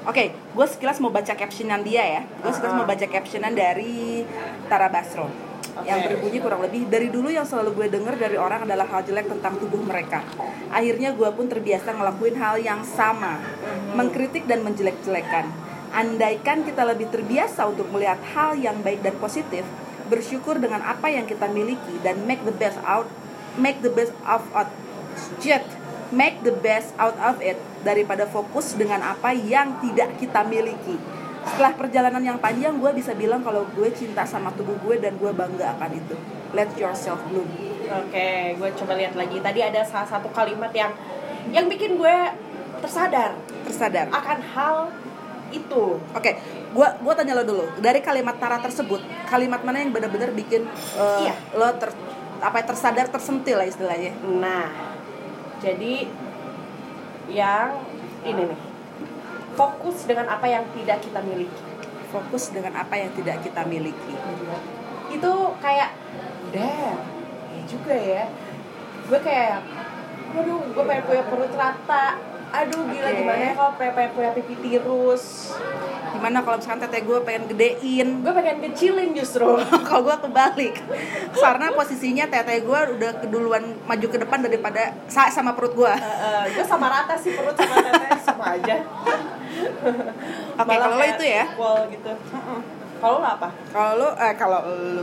Oke, 0.03 0.33
gue 0.35 0.65
sekilas 0.67 0.99
mau 0.99 1.13
baca 1.13 1.31
captionan 1.37 1.85
dia 1.85 2.03
ya. 2.03 2.21
Gue 2.41 2.51
sekilas 2.51 2.73
mau 2.73 2.89
baca 2.89 3.05
captionan 3.05 3.53
dari 3.53 4.25
Tara 4.67 4.89
Basro 4.89 5.52
yang 5.83 5.99
berbunyi 6.07 6.39
kurang 6.39 6.63
lebih 6.63 6.87
dari 6.87 7.07
dulu 7.11 7.29
yang 7.29 7.43
selalu 7.43 7.75
gue 7.77 7.87
denger 7.93 8.15
dari 8.15 8.37
orang 8.39 8.63
adalah 8.63 8.87
hal 8.87 9.03
jelek 9.03 9.27
tentang 9.29 9.59
tubuh 9.59 9.79
mereka. 9.83 10.23
Akhirnya 10.71 11.11
gue 11.13 11.29
pun 11.35 11.45
terbiasa 11.47 11.93
ngelakuin 11.93 12.35
hal 12.39 12.55
yang 12.59 12.81
sama, 12.87 13.39
mengkritik 13.93 14.47
dan 14.47 14.63
menjelek-jelekan. 14.63 15.51
Andaikan 15.93 16.65
kita 16.65 16.81
lebih 16.89 17.13
terbiasa 17.13 17.69
untuk 17.69 17.85
melihat 17.93 18.17
hal 18.33 18.57
yang 18.57 18.81
baik 18.81 19.05
dan 19.05 19.13
positif, 19.21 19.61
bersyukur 20.09 20.57
dengan 20.57 20.81
apa 20.81 21.11
yang 21.13 21.29
kita 21.29 21.45
miliki 21.51 22.01
dan 22.01 22.25
make 22.25 22.41
the 22.41 22.55
best 22.55 22.81
out, 22.81 23.05
make 23.59 23.79
the 23.85 23.93
best 23.93 24.15
of 24.25 24.41
out, 24.57 24.71
shit, 25.37 25.61
make 26.09 26.41
the 26.41 26.53
best 26.65 26.93
out 26.97 27.13
of 27.21 27.37
it 27.45 27.61
daripada 27.85 28.25
fokus 28.25 28.73
dengan 28.73 29.01
apa 29.05 29.33
yang 29.33 29.77
tidak 29.81 30.17
kita 30.17 30.41
miliki. 30.45 30.97
Setelah 31.43 31.73
perjalanan 31.75 32.23
yang 32.23 32.39
panjang, 32.39 32.79
gue 32.79 32.91
bisa 32.95 33.11
bilang 33.13 33.43
kalau 33.43 33.67
gue 33.75 33.89
cinta 33.91 34.23
sama 34.23 34.49
tubuh 34.55 34.79
gue 34.79 34.95
dan 34.97 35.19
gue 35.19 35.31
bangga 35.31 35.75
akan 35.75 35.91
itu. 35.91 36.15
Let 36.55 36.71
yourself 36.79 37.19
bloom. 37.27 37.47
Oke, 37.83 38.55
gue 38.55 38.69
coba 38.79 38.93
lihat 38.95 39.13
lagi. 39.13 39.37
Tadi 39.43 39.59
ada 39.59 39.83
salah 39.83 40.07
satu 40.07 40.31
kalimat 40.31 40.71
yang 40.71 40.95
yang 41.51 41.67
bikin 41.67 41.99
gue 41.99 42.15
tersadar 42.79 43.35
Tersadar. 43.67 44.07
akan 44.11 44.39
hal 44.55 44.75
itu. 45.53 46.01
Oke, 46.17 46.31
gua 46.73 46.97
gua 46.99 47.13
tanya 47.13 47.37
lo 47.37 47.45
dulu. 47.45 47.63
Dari 47.77 48.01
kalimat 48.01 48.35
Tara 48.41 48.57
tersebut, 48.59 48.99
kalimat 49.29 49.61
mana 49.61 49.79
yang 49.79 49.93
benar-benar 49.93 50.33
bikin 50.33 50.65
uh, 50.97 51.21
Iya. 51.23 51.35
lo 51.53 51.69
ter 51.77 51.93
apa 52.43 52.59
ya, 52.59 52.65
tersadar 52.67 53.07
tersentil 53.07 53.55
lah 53.61 53.67
istilahnya? 53.69 54.11
Nah, 54.25 54.67
jadi 55.61 56.09
yang 57.29 57.85
ini 58.25 58.51
nih. 58.51 58.59
Fokus 59.53 60.09
dengan 60.09 60.25
apa 60.29 60.49
yang 60.49 60.65
tidak 60.73 61.01
kita 61.05 61.19
miliki. 61.21 61.63
Fokus 62.09 62.49
dengan 62.53 62.73
apa 62.77 62.93
yang 62.97 63.09
tidak 63.13 63.41
kita 63.45 63.61
miliki. 63.65 64.13
Itu 65.13 65.33
kayak 65.61 65.93
damn, 66.53 66.97
ya 67.53 67.61
juga 67.69 67.95
ya. 67.97 68.25
Gue 69.09 69.19
kayak 69.21 69.61
waduh, 70.33 70.61
gue 70.73 70.83
pengen 70.85 71.03
punya 71.05 71.23
perut 71.29 71.53
rata. 71.53 72.32
Aduh, 72.53 72.85
gila 72.85 73.09
Oke. 73.09 73.17
gimana 73.17 73.41
ya 73.41 73.53
kalau 73.53 73.73
pengen, 73.75 73.93
pengen 73.93 74.11
punya 74.13 74.31
pipi 74.31 74.53
tirus. 74.55 75.49
Gimana 76.13 76.37
kalau 76.39 76.61
misalkan 76.61 76.79
teteh 76.79 77.01
gue 77.01 77.17
pengen 77.21 77.43
gedein? 77.49 78.21
Gue 78.21 78.29
pengen 78.31 78.57
kecilin 78.61 79.09
justru. 79.11 79.57
kalau 79.89 80.01
gue 80.05 80.17
kebalik 80.21 80.75
karena 81.33 81.73
posisinya 81.73 82.29
teteh 82.29 82.61
gue 82.61 82.79
udah 82.93 83.11
keduluan 83.19 83.73
maju 83.83 84.05
ke 84.05 84.17
depan 84.21 84.39
daripada 84.39 84.93
sa- 85.09 85.27
sama 85.27 85.57
perut 85.57 85.73
gue 85.73 85.93
gue 86.53 86.61
sama 86.63 86.87
rata 86.87 87.17
sih 87.17 87.33
perut 87.33 87.57
sama 87.57 87.73
teteh 87.81 88.09
sama 88.21 88.45
aja. 88.53 88.75
Oke, 90.53 90.69
Malah 90.69 90.87
kalau 90.87 91.05
itu 91.09 91.25
ya? 91.25 91.45
equal 91.49 91.77
gitu. 91.89 92.11
Kalau 93.01 93.19
lo 93.19 93.27
apa? 93.27 93.49
kalau 93.73 93.91
lo 93.97 94.09
eh, 94.15 94.33
kalau 94.37 94.59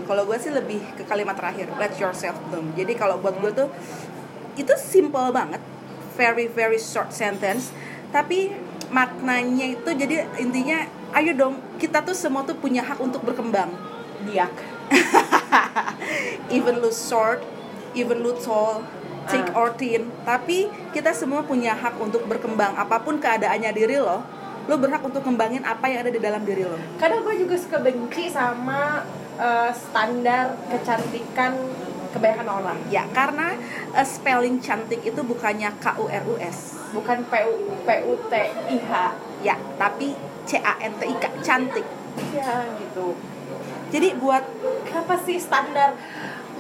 kalau 0.07 0.23
gue 0.25 0.39
sih 0.39 0.49
lebih 0.49 0.81
ke 0.95 1.03
kalimat 1.05 1.37
terakhir 1.37 1.69
let 1.77 1.93
yourself 1.99 2.33
bloom 2.49 2.73
jadi 2.73 2.97
kalau 2.97 3.21
buat 3.21 3.37
gue 3.37 3.53
tuh 3.53 3.69
itu 4.57 4.73
simple 4.79 5.29
banget 5.31 5.61
very 6.17 6.47
very 6.51 6.79
short 6.79 7.11
sentence 7.15 7.71
tapi 8.11 8.51
maknanya 8.91 9.79
itu 9.79 9.91
jadi 9.95 10.27
intinya 10.43 10.83
ayo 11.15 11.33
dong 11.35 11.55
kita 11.79 12.03
tuh 12.03 12.15
semua 12.15 12.43
tuh 12.43 12.59
punya 12.59 12.83
hak 12.83 12.99
untuk 12.99 13.23
berkembang 13.23 13.71
Diak. 14.21 14.53
even 16.57 16.83
lu 16.83 16.93
short 16.93 17.41
even 17.97 18.21
lu 18.21 18.37
tall 18.37 18.85
thick 19.31 19.47
Ah. 19.55 19.59
or 19.65 19.69
thin 19.79 20.11
tapi 20.27 20.69
kita 20.91 21.15
semua 21.15 21.47
punya 21.47 21.73
hak 21.73 21.97
untuk 22.03 22.27
berkembang 22.27 22.75
apa 22.75 22.99
pun 23.01 23.17
keadaannya 23.23 23.71
diri 23.73 23.97
lo 24.03 24.21
lo 24.69 24.75
berhak 24.77 25.01
untuk 25.01 25.23
kembangin 25.25 25.65
apa 25.65 25.89
yang 25.89 26.05
ada 26.05 26.13
di 26.13 26.21
dalam 26.21 26.43
diri 26.45 26.67
lo 26.67 26.77
Kadang 26.99 27.25
gue 27.25 27.35
juga 27.47 27.55
suka 27.57 27.79
benci 27.81 28.29
sama 28.29 29.07
eh, 29.39 29.71
standar 29.73 30.59
kecantikan 30.69 31.57
kebanyakan 32.11 32.49
orang. 32.51 32.79
Ya, 32.91 33.07
karena 33.15 33.55
uh, 33.95 34.07
spelling 34.07 34.59
cantik 34.63 35.03
itu 35.03 35.21
bukannya 35.23 35.71
K 35.79 35.99
U 35.99 36.07
R 36.07 36.25
U 36.27 36.35
S. 36.39 36.79
Bukan 36.95 37.27
P 37.27 37.33
U 37.47 37.55
P 37.85 37.89
U 38.07 38.15
T 38.29 38.35
I 38.51 38.77
H. 38.87 38.93
Ya, 39.43 39.57
tapi 39.79 40.15
C 40.47 40.59
A 40.61 40.77
N 40.83 40.95
T 40.99 41.07
I 41.07 41.15
K, 41.19 41.25
cantik. 41.43 41.87
Ya 42.35 42.67
gitu. 42.79 43.15
Jadi 43.91 44.15
buat 44.19 44.47
Kenapa 44.91 45.15
sih 45.23 45.39
standar 45.39 45.95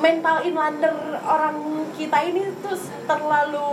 mental 0.01 0.47
inlander 0.47 1.19
orang 1.27 1.87
kita 1.99 2.25
ini 2.25 2.47
tuh 2.63 2.79
terlalu 3.05 3.69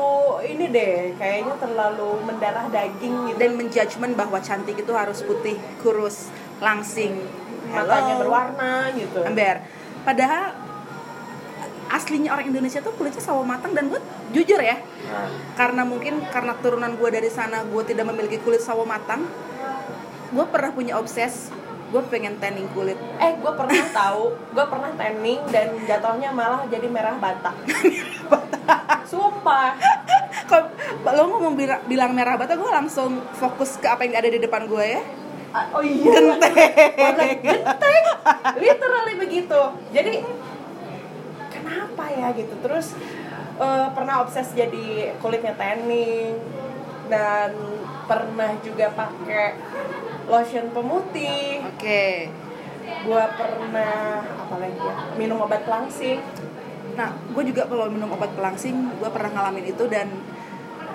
ini 0.50 0.66
deh 0.74 1.16
kayaknya 1.16 1.56
terlalu 1.62 2.20
mendarah 2.26 2.68
daging 2.68 3.32
gitu 3.32 3.38
dan 3.40 3.52
menjudgment 3.56 4.14
bahwa 4.18 4.42
cantik 4.42 4.76
itu 4.76 4.92
harus 4.92 5.24
putih, 5.24 5.56
kurus, 5.80 6.28
langsing, 6.60 7.22
matanya 7.70 8.20
berwarna 8.20 8.92
gitu 8.98 9.24
ember. 9.24 9.64
Padahal 10.04 10.66
aslinya 11.88 12.36
orang 12.36 12.51
Indonesia 12.51 12.84
tuh 12.84 12.94
kulitnya 12.96 13.24
sawo 13.24 13.41
matang 13.48 13.72
dan 13.72 13.88
gue 13.88 14.00
jujur 14.36 14.60
ya. 14.60 14.77
Nah, 14.77 15.32
karena 15.56 15.88
mungkin 15.88 16.20
karena 16.29 16.53
turunan 16.60 16.96
gue 17.00 17.10
dari 17.10 17.32
sana 17.32 17.63
gue 17.63 17.84
tidak 17.88 18.08
memiliki 18.12 18.44
kulit 18.44 18.60
sawo 18.60 18.84
matang 18.84 19.24
gue 20.27 20.46
pernah 20.51 20.72
punya 20.75 21.00
obses 21.00 21.56
gue 21.88 22.01
pengen 22.12 22.36
tanning 22.44 22.67
kulit. 22.75 23.00
Eh 23.15 23.39
gue 23.39 23.51
pernah 23.56 23.79
tahu 24.03 24.36
gue 24.51 24.65
pernah 24.67 24.91
tanning 25.00 25.39
dan 25.48 25.72
jatuhnya 25.88 26.36
malah 26.36 26.67
jadi 26.67 26.88
merah 26.91 27.15
bata. 27.15 27.56
Sumpah. 29.12 29.72
Kalau 30.51 30.67
lo 31.08 31.24
ngomong 31.32 31.56
bilang, 31.56 31.79
bilang 31.88 32.12
merah 32.12 32.36
bata 32.36 32.60
gue 32.60 32.67
langsung 32.67 33.24
fokus 33.39 33.79
ke 33.79 33.88
apa 33.88 34.03
yang 34.03 34.20
ada 34.20 34.27
di 34.27 34.39
depan 34.44 34.67
gue 34.67 34.84
ya. 34.84 35.01
Ah, 35.56 35.79
oh 35.79 35.84
iya. 35.84 36.12
Genteng. 36.12 36.56
Genteng. 37.39 38.03
Literally 38.60 39.15
begitu. 39.15 39.62
Jadi 39.96 40.20
ya 42.12 42.32
gitu. 42.36 42.54
Terus 42.64 42.96
eh, 43.60 43.88
pernah 43.92 44.24
obses 44.24 44.52
jadi 44.54 45.18
kulitnya 45.20 45.54
tanning 45.58 46.38
dan 47.08 47.56
pernah 48.08 48.56
juga 48.64 48.92
pakai 48.92 49.56
lotion 50.28 50.72
pemutih. 50.72 51.64
Oke. 51.76 52.32
Gua 53.04 53.28
pernah 53.36 54.24
apa 54.24 54.56
lagi 54.64 54.80
ya 54.80 54.96
minum 55.20 55.44
obat 55.44 55.68
pelangsing. 55.68 56.24
Nah 56.96 57.14
gue 57.14 57.44
juga 57.46 57.68
kalau 57.68 57.92
minum 57.92 58.10
obat 58.16 58.32
pelangsing 58.34 58.74
gue 58.98 59.10
pernah 59.12 59.30
ngalamin 59.30 59.70
itu 59.70 59.86
dan 59.92 60.08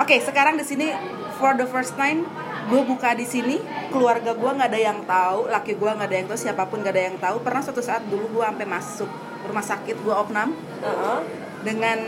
oke 0.00 0.16
sekarang 0.18 0.58
di 0.58 0.64
sini 0.66 0.90
for 1.38 1.54
the 1.54 1.68
first 1.68 1.94
time 1.94 2.26
gue 2.66 2.82
buka 2.82 3.14
di 3.14 3.22
sini 3.22 3.60
keluarga 3.92 4.34
gue 4.34 4.50
nggak 4.50 4.70
ada 4.72 4.80
yang 4.80 4.98
tahu 5.06 5.46
laki 5.46 5.78
gue 5.78 5.90
nggak 5.92 6.08
ada 6.08 6.16
yang 6.16 6.26
tahu 6.26 6.38
siapa 6.40 6.64
pun 6.66 6.82
nggak 6.82 6.94
ada 6.96 7.04
yang 7.12 7.18
tahu. 7.20 7.36
Pernah 7.44 7.62
suatu 7.62 7.84
saat 7.84 8.02
dulu 8.08 8.40
gue 8.40 8.44
sampai 8.44 8.66
masuk 8.66 9.10
rumah 9.42 9.62
sakit 9.62 9.96
gue 9.98 10.14
opnam 10.14 10.54
Heeh. 10.80 11.18
dengan 11.62 11.98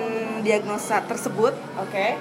diagnosa 0.40 1.02
tersebut. 1.04 1.54
Oke. 1.78 2.14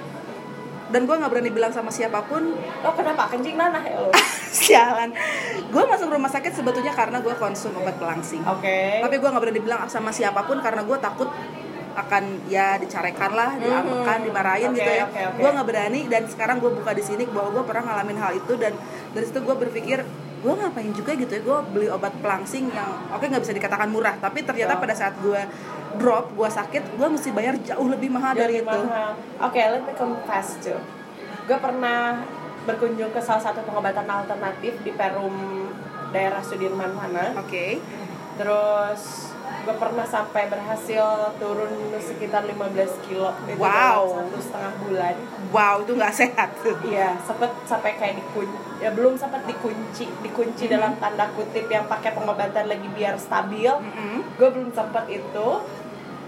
Dan 0.84 1.08
gue 1.08 1.16
nggak 1.16 1.32
berani 1.32 1.50
bilang 1.50 1.72
sama 1.72 1.90
siapa 1.90 2.22
pun. 2.24 2.54
Lo 2.54 2.90
kenapa? 2.92 3.26
Kencing 3.26 3.56
nanah 3.56 3.82
ya 3.82 3.98
lo 3.98 4.10
sialan. 4.54 5.10
Gue 5.72 5.82
masuk 5.82 6.06
rumah 6.08 6.30
sakit 6.30 6.54
sebetulnya 6.54 6.94
karena 6.94 7.18
gue 7.18 7.34
konsum 7.34 7.74
obat 7.74 7.98
pelangsing. 7.98 8.44
Oke. 8.46 9.02
Tapi 9.02 9.14
gue 9.18 9.28
nggak 9.28 9.42
berani 9.42 9.60
bilang 9.60 9.80
sama 9.88 10.14
siapa 10.14 10.46
pun 10.46 10.62
karena 10.62 10.84
gue 10.84 10.98
takut 11.00 11.26
akan 11.94 12.50
ya 12.50 12.74
dicarekan 12.74 13.30
lah, 13.38 13.54
diambekan, 13.54 14.26
dimarahin 14.26 14.74
Oke, 14.74 14.82
gitu 14.82 14.90
ya. 14.98 15.06
oke, 15.06 15.20
oke. 15.30 15.38
Gue 15.38 15.50
nggak 15.54 15.66
berani 15.70 16.00
dan 16.10 16.22
sekarang 16.26 16.58
gue 16.58 16.70
buka 16.74 16.90
di 16.90 17.06
sini 17.06 17.22
bahwa 17.30 17.54
gue 17.54 17.62
pernah 17.70 17.82
ngalamin 17.86 18.18
hal 18.18 18.32
itu 18.34 18.52
dan 18.58 18.74
dari 19.14 19.22
situ 19.22 19.38
gue 19.38 19.54
berpikir 19.54 20.02
gue 20.44 20.52
ngapain 20.52 20.92
juga 20.92 21.16
gitu 21.16 21.32
ya 21.32 21.40
gue 21.40 21.58
beli 21.72 21.88
obat 21.88 22.12
pelangsing 22.20 22.68
yang 22.68 23.08
oke 23.08 23.24
nggak 23.24 23.40
bisa 23.40 23.56
dikatakan 23.56 23.88
murah 23.88 24.12
tapi 24.20 24.44
ternyata 24.44 24.76
Oh. 24.76 24.82
pada 24.84 24.92
saat 24.92 25.16
gue 25.24 25.40
drop 25.96 26.36
gue 26.36 26.48
sakit 26.50 27.00
gue 27.00 27.08
mesti 27.08 27.32
bayar 27.32 27.56
jauh 27.64 27.88
lebih 27.88 28.12
mahal 28.12 28.36
dari 28.36 28.60
Jadi 28.60 28.66
itu. 28.66 28.80
Oke, 29.38 29.60
let 29.62 29.82
me 29.86 29.94
confess 29.94 30.58
too. 30.58 30.74
Gue 31.46 31.58
pernah 31.62 32.18
berkunjung 32.66 33.14
ke 33.14 33.20
salah 33.22 33.40
satu 33.40 33.62
pengobatan 33.62 34.04
alternatif 34.04 34.74
di 34.82 34.90
Perum 34.92 35.32
daerah 36.10 36.42
Sudirman 36.42 36.92
sana. 36.94 37.34
oke 37.38 37.66
Terus 38.34 39.02
gue 39.64 39.72
pernah 39.74 40.04
sampai 40.04 40.46
berhasil 40.46 41.04
turun 41.34 41.72
sekitar 41.96 42.44
15 42.44 42.60
kilo 43.02 43.32
itu 43.44 43.56
Wow. 43.56 44.04
dalam 44.12 44.28
satu 44.28 44.38
setengah 44.38 44.72
bulan. 44.78 45.14
wow 45.50 45.74
itu 45.78 45.92
nggak 45.92 46.14
sehat 46.14 46.48
Iya, 46.84 47.16
sempet 47.18 47.50
sampai 47.64 47.94
kayak 47.94 48.14
dikunci, 48.16 48.52
ya 48.78 48.90
belum 48.90 49.14
sempat 49.14 49.42
dikunci, 49.44 50.04
dikunci 50.20 50.62
Mm-hmm. 50.62 50.74
dalam 50.74 50.92
tanda 50.96 51.26
kutip 51.30 51.66
yang 51.66 51.84
pakai 51.84 52.12
pengobatan 52.12 52.66
lagi 52.66 52.88
biar 52.88 53.16
stabil. 53.16 53.68
Mm-mm. 53.70 54.22
Gue 54.34 54.48
belum 54.50 54.70
sempat 54.70 55.06
itu 55.06 55.48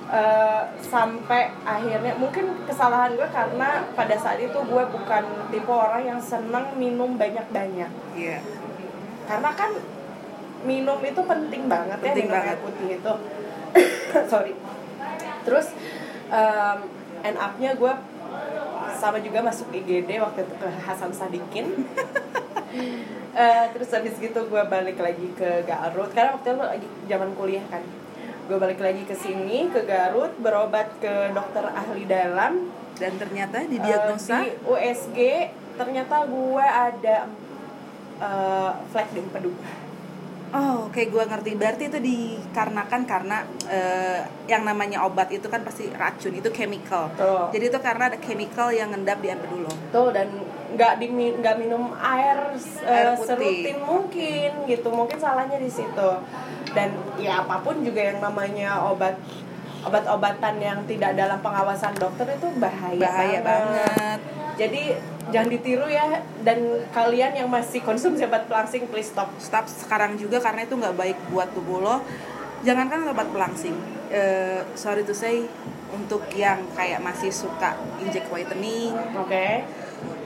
eh, 0.08 0.62
sampai 0.80 1.42
akhirnya 1.62 2.14
mungkin 2.14 2.62
kesalahan 2.62 3.12
gue 3.12 3.28
karena 3.28 3.68
pada 3.92 4.14
saat 4.14 4.38
itu 4.38 4.54
gue 4.56 4.82
bukan 4.86 5.22
tipe 5.48 5.68
orang 5.68 6.06
yang 6.06 6.20
seneng 6.20 6.72
minum 6.74 7.14
banyak-banyak. 7.14 7.90
Iya. 8.12 8.38
Karena 9.26 9.50
kan 9.52 9.70
minum 10.62 10.98
itu 11.00 11.20
penting 11.20 11.62
banget 11.66 11.98
ya 11.98 12.04
Penting 12.06 12.26
minum 12.26 12.38
air 12.38 12.44
banget. 12.54 12.58
putih 12.62 12.88
itu. 12.96 13.12
Sorry. 14.32 14.52
Terus 15.42 15.66
um, 16.28 16.78
end 17.20 17.36
up-nya 17.36 17.74
gue 17.74 17.92
sama 18.96 19.20
juga 19.20 19.44
masuk 19.44 19.68
IGD 19.70 20.16
waktu 20.16 20.40
itu 20.42 20.54
ke 20.56 20.68
Hasan 20.80 21.12
Sadikin 21.12 21.66
Eh, 23.36 23.64
terus 23.72 23.92
habis 23.92 24.16
gitu 24.16 24.48
gue 24.48 24.62
balik 24.64 24.96
lagi 24.96 25.28
ke 25.32 25.64
Garut 25.64 26.08
karena 26.12 26.32
waktu 26.32 26.48
itu 26.50 26.56
lagi 26.56 26.88
zaman 27.04 27.30
kuliah 27.36 27.64
kan 27.68 27.84
gue 28.48 28.56
balik 28.56 28.80
lagi 28.80 29.04
ke 29.04 29.12
sini 29.12 29.68
ke 29.68 29.84
Garut 29.84 30.32
berobat 30.40 30.88
ke 31.00 31.32
dokter 31.32 31.68
ahli 31.68 32.08
dalam 32.08 32.72
dan 32.96 33.12
ternyata 33.16 33.60
Eh, 33.60 33.68
didiagnosa 33.68 34.40
di 34.40 34.56
USG 34.64 35.18
ternyata 35.76 36.24
gue 36.24 36.64
ada 36.64 37.16
eh, 38.18 38.72
flek 38.88 39.08
di 39.12 39.20
empedu 39.20 39.52
Oh, 40.54 40.86
oke 40.86 41.02
gue 41.10 41.24
ngerti. 41.26 41.50
Berarti 41.58 41.82
itu 41.90 41.98
dikarenakan 41.98 43.02
karena 43.02 43.42
eh, 43.66 44.22
yang 44.46 44.62
namanya 44.62 45.02
obat 45.02 45.30
itu 45.34 45.50
kan 45.50 45.66
pasti 45.66 45.90
racun, 45.90 46.38
itu 46.38 46.48
chemical. 46.54 47.10
Tuh. 47.18 47.50
Jadi 47.50 47.64
itu 47.66 47.78
karena 47.82 48.14
ada 48.14 48.18
chemical 48.22 48.70
yang 48.70 48.94
ngendap 48.94 49.18
di 49.18 49.30
lo. 49.34 49.72
tuh 49.90 50.14
dan 50.14 50.28
nggak 50.76 50.92
di 50.98 51.06
nggak 51.10 51.56
minum 51.58 51.90
air, 51.96 52.52
eh, 52.82 52.90
Air 52.90 53.16
putih. 53.16 53.26
serutin 53.26 53.78
mungkin 53.82 54.50
gitu 54.66 54.88
mungkin 54.92 55.16
salahnya 55.16 55.56
di 55.56 55.70
situ 55.70 56.10
dan 56.74 56.92
ya 57.16 57.40
apa 57.46 57.64
pun 57.64 57.80
juga 57.80 58.02
yang 58.02 58.20
namanya 58.20 58.84
obat 58.84 59.16
obat-obatan 59.86 60.58
yang 60.58 60.78
tidak 60.84 61.14
dalam 61.14 61.38
pengawasan 61.40 61.94
dokter 61.94 62.26
itu 62.28 62.50
bahaya, 62.58 62.98
Bahaya 62.98 63.38
banget. 63.40 64.18
jadi 64.58 64.82
jangan 65.34 65.48
ditiru 65.50 65.86
ya 65.90 66.22
dan 66.46 66.86
kalian 66.94 67.32
yang 67.34 67.48
masih 67.50 67.82
konsumsi 67.82 68.22
obat 68.26 68.46
pelangsing 68.46 68.86
please 68.86 69.10
stop 69.10 69.30
Stop 69.42 69.66
sekarang 69.66 70.14
juga 70.14 70.38
karena 70.38 70.62
itu 70.62 70.74
nggak 70.78 70.96
baik 70.96 71.18
buat 71.34 71.50
tubuh 71.50 71.82
lo. 71.82 71.96
Jangankan 72.62 73.10
obat 73.10 73.28
pelangsing. 73.34 73.74
Eh, 74.06 74.62
sorry 74.78 75.02
to 75.02 75.10
say 75.10 75.42
untuk 75.90 76.22
yang 76.34 76.62
kayak 76.74 77.02
masih 77.02 77.30
suka 77.30 77.78
inject 78.02 78.26
whitening 78.30 78.94
oke 79.14 79.46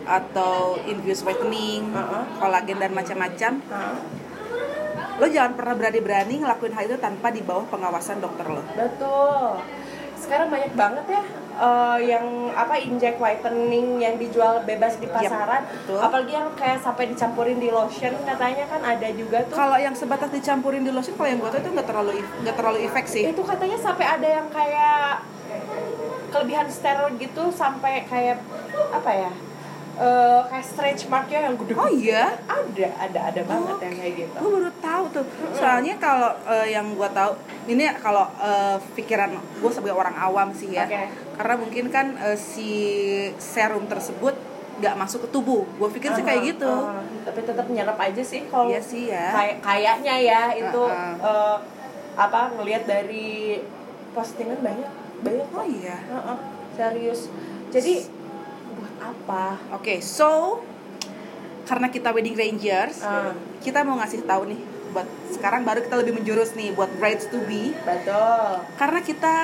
atau 0.08 0.80
infuse 0.88 1.22
whitening, 1.24 1.84
Uh-uh. 1.92 2.24
kolagen 2.40 2.80
dan 2.80 2.90
macam-macam, 2.90 3.52
lo 5.20 5.26
jangan 5.28 5.52
pernah 5.54 5.74
berani-berani 5.76 6.40
ngelakuin 6.40 6.74
hal 6.74 6.84
itu 6.88 6.98
tanpa 6.98 7.28
di 7.30 7.44
bawah 7.44 7.68
pengawasan 7.68 8.18
dokter 8.18 8.48
lo. 8.48 8.64
Betul. 8.74 9.60
Sekarang 10.18 10.48
banyak 10.50 10.72
banget 10.74 11.04
ya 11.08 11.22
eh, 11.60 11.98
yang 12.08 12.26
apa 12.56 12.80
inject 12.80 13.20
whitening 13.20 14.00
yang 14.00 14.16
dijual 14.16 14.64
bebas 14.64 14.96
di 14.96 15.06
pasaran. 15.06 15.68
betul. 15.68 16.00
Apalagi 16.00 16.32
yang 16.32 16.48
kayak 16.56 16.80
sampai 16.80 17.12
dicampurin 17.12 17.60
di 17.60 17.68
lotion 17.68 18.16
katanya 18.24 18.64
kan 18.66 18.80
ada 18.80 19.08
juga 19.12 19.44
tuh. 19.44 19.56
Kalau 19.60 19.76
yang 19.76 19.92
sebatas 19.92 20.32
dicampurin 20.32 20.82
di 20.82 20.92
lotion, 20.92 21.14
kalau 21.14 21.28
yang 21.28 21.38
gue 21.38 21.50
tahu 21.52 21.60
itu 21.60 21.70
nggak 21.76 21.88
terlalu 21.88 22.10
nggak 22.42 22.56
terlalu 22.56 22.78
efek 22.88 23.04
sih. 23.04 23.24
Itu 23.28 23.44
katanya 23.44 23.78
sampai 23.78 24.06
ada 24.08 24.28
yang 24.28 24.48
kayak 24.48 25.22
kelebihan 26.32 26.66
steroid 26.72 27.18
gitu 27.20 27.52
sampai 27.52 28.06
kayak 28.08 28.40
apa 28.90 29.12
ya? 29.12 29.32
eh, 30.00 30.40
kayak 30.48 30.64
stretch 30.66 31.02
marknya 31.12 31.38
yang 31.50 31.54
gede. 31.60 31.72
Oh 31.76 31.90
iya? 31.92 32.24
Ada, 32.48 32.88
ada, 32.96 33.18
ada 33.32 33.40
banget 33.44 33.76
Oke. 33.76 33.84
yang 33.84 33.96
kayak 34.00 34.14
gitu. 34.16 34.36
Gue 34.40 34.50
baru 34.56 34.70
tahu 34.80 35.04
tuh. 35.12 35.24
Soalnya 35.52 35.94
kalau 36.00 36.32
eh, 36.48 36.66
yang 36.72 36.86
gue 36.96 37.08
tahu, 37.12 37.32
ini 37.66 37.84
kalau 37.98 38.24
eh, 38.36 38.78
pikiran 38.94 39.30
gue 39.34 39.70
sebagai 39.70 39.94
orang 39.94 40.16
awam 40.16 40.48
sih 40.50 40.72
ya. 40.72 40.84
Oke. 40.84 41.02
Karena 41.36 41.54
mungkin 41.56 41.84
kan 41.88 42.06
eh, 42.16 42.36
si 42.36 42.70
serum 43.36 43.84
tersebut 43.84 44.32
nggak 44.80 44.94
masuk 44.96 45.24
ke 45.24 45.28
tubuh. 45.28 45.68
Gue 45.76 45.88
pikir 45.90 46.12
sih 46.12 46.22
kayak 46.22 46.56
gitu. 46.56 46.68
aha. 46.68 47.04
Tapi 47.28 47.40
tetap 47.42 47.66
nyerap 47.66 47.96
aja 47.96 48.22
sih 48.22 48.48
kalau 48.48 48.68
Iya 48.68 48.80
sih 48.80 49.12
ya. 49.12 49.28
kayak 49.30 49.56
kayaknya 49.60 50.14
ya 50.16 50.42
itu 50.52 50.82
Uh-uh. 50.82 51.20
eh, 51.20 51.56
apa 52.16 52.40
ngelihat 52.56 52.84
dari 52.84 53.60
postingan 54.10 54.58
banyak 54.60 54.88
banyak 55.20 55.46
Oh 55.52 55.64
iya. 55.64 55.96
Heeh, 56.00 56.38
serius 56.74 57.28
jadi 57.68 58.02
buat 58.74 58.94
apa 58.98 59.60
Oke, 59.76 60.00
so 60.00 60.58
karena 61.62 61.86
kita 61.86 62.10
wedding 62.10 62.34
rangers, 62.34 62.98
Ah, 63.00 63.30
kita 63.62 63.86
mau 63.86 63.94
ngasih 63.94 64.26
tahu 64.26 64.50
nih 64.50 64.58
buat 64.90 65.08
sekarang 65.30 65.62
baru 65.64 65.80
kita 65.80 65.96
lebih 66.02 66.20
menjurus 66.20 66.52
nih 66.58 66.74
buat 66.74 66.90
brides 67.00 67.30
to 67.30 67.40
be. 67.46 67.72
Betul. 67.82 68.66
Karena 68.76 69.00
kita 69.00 69.34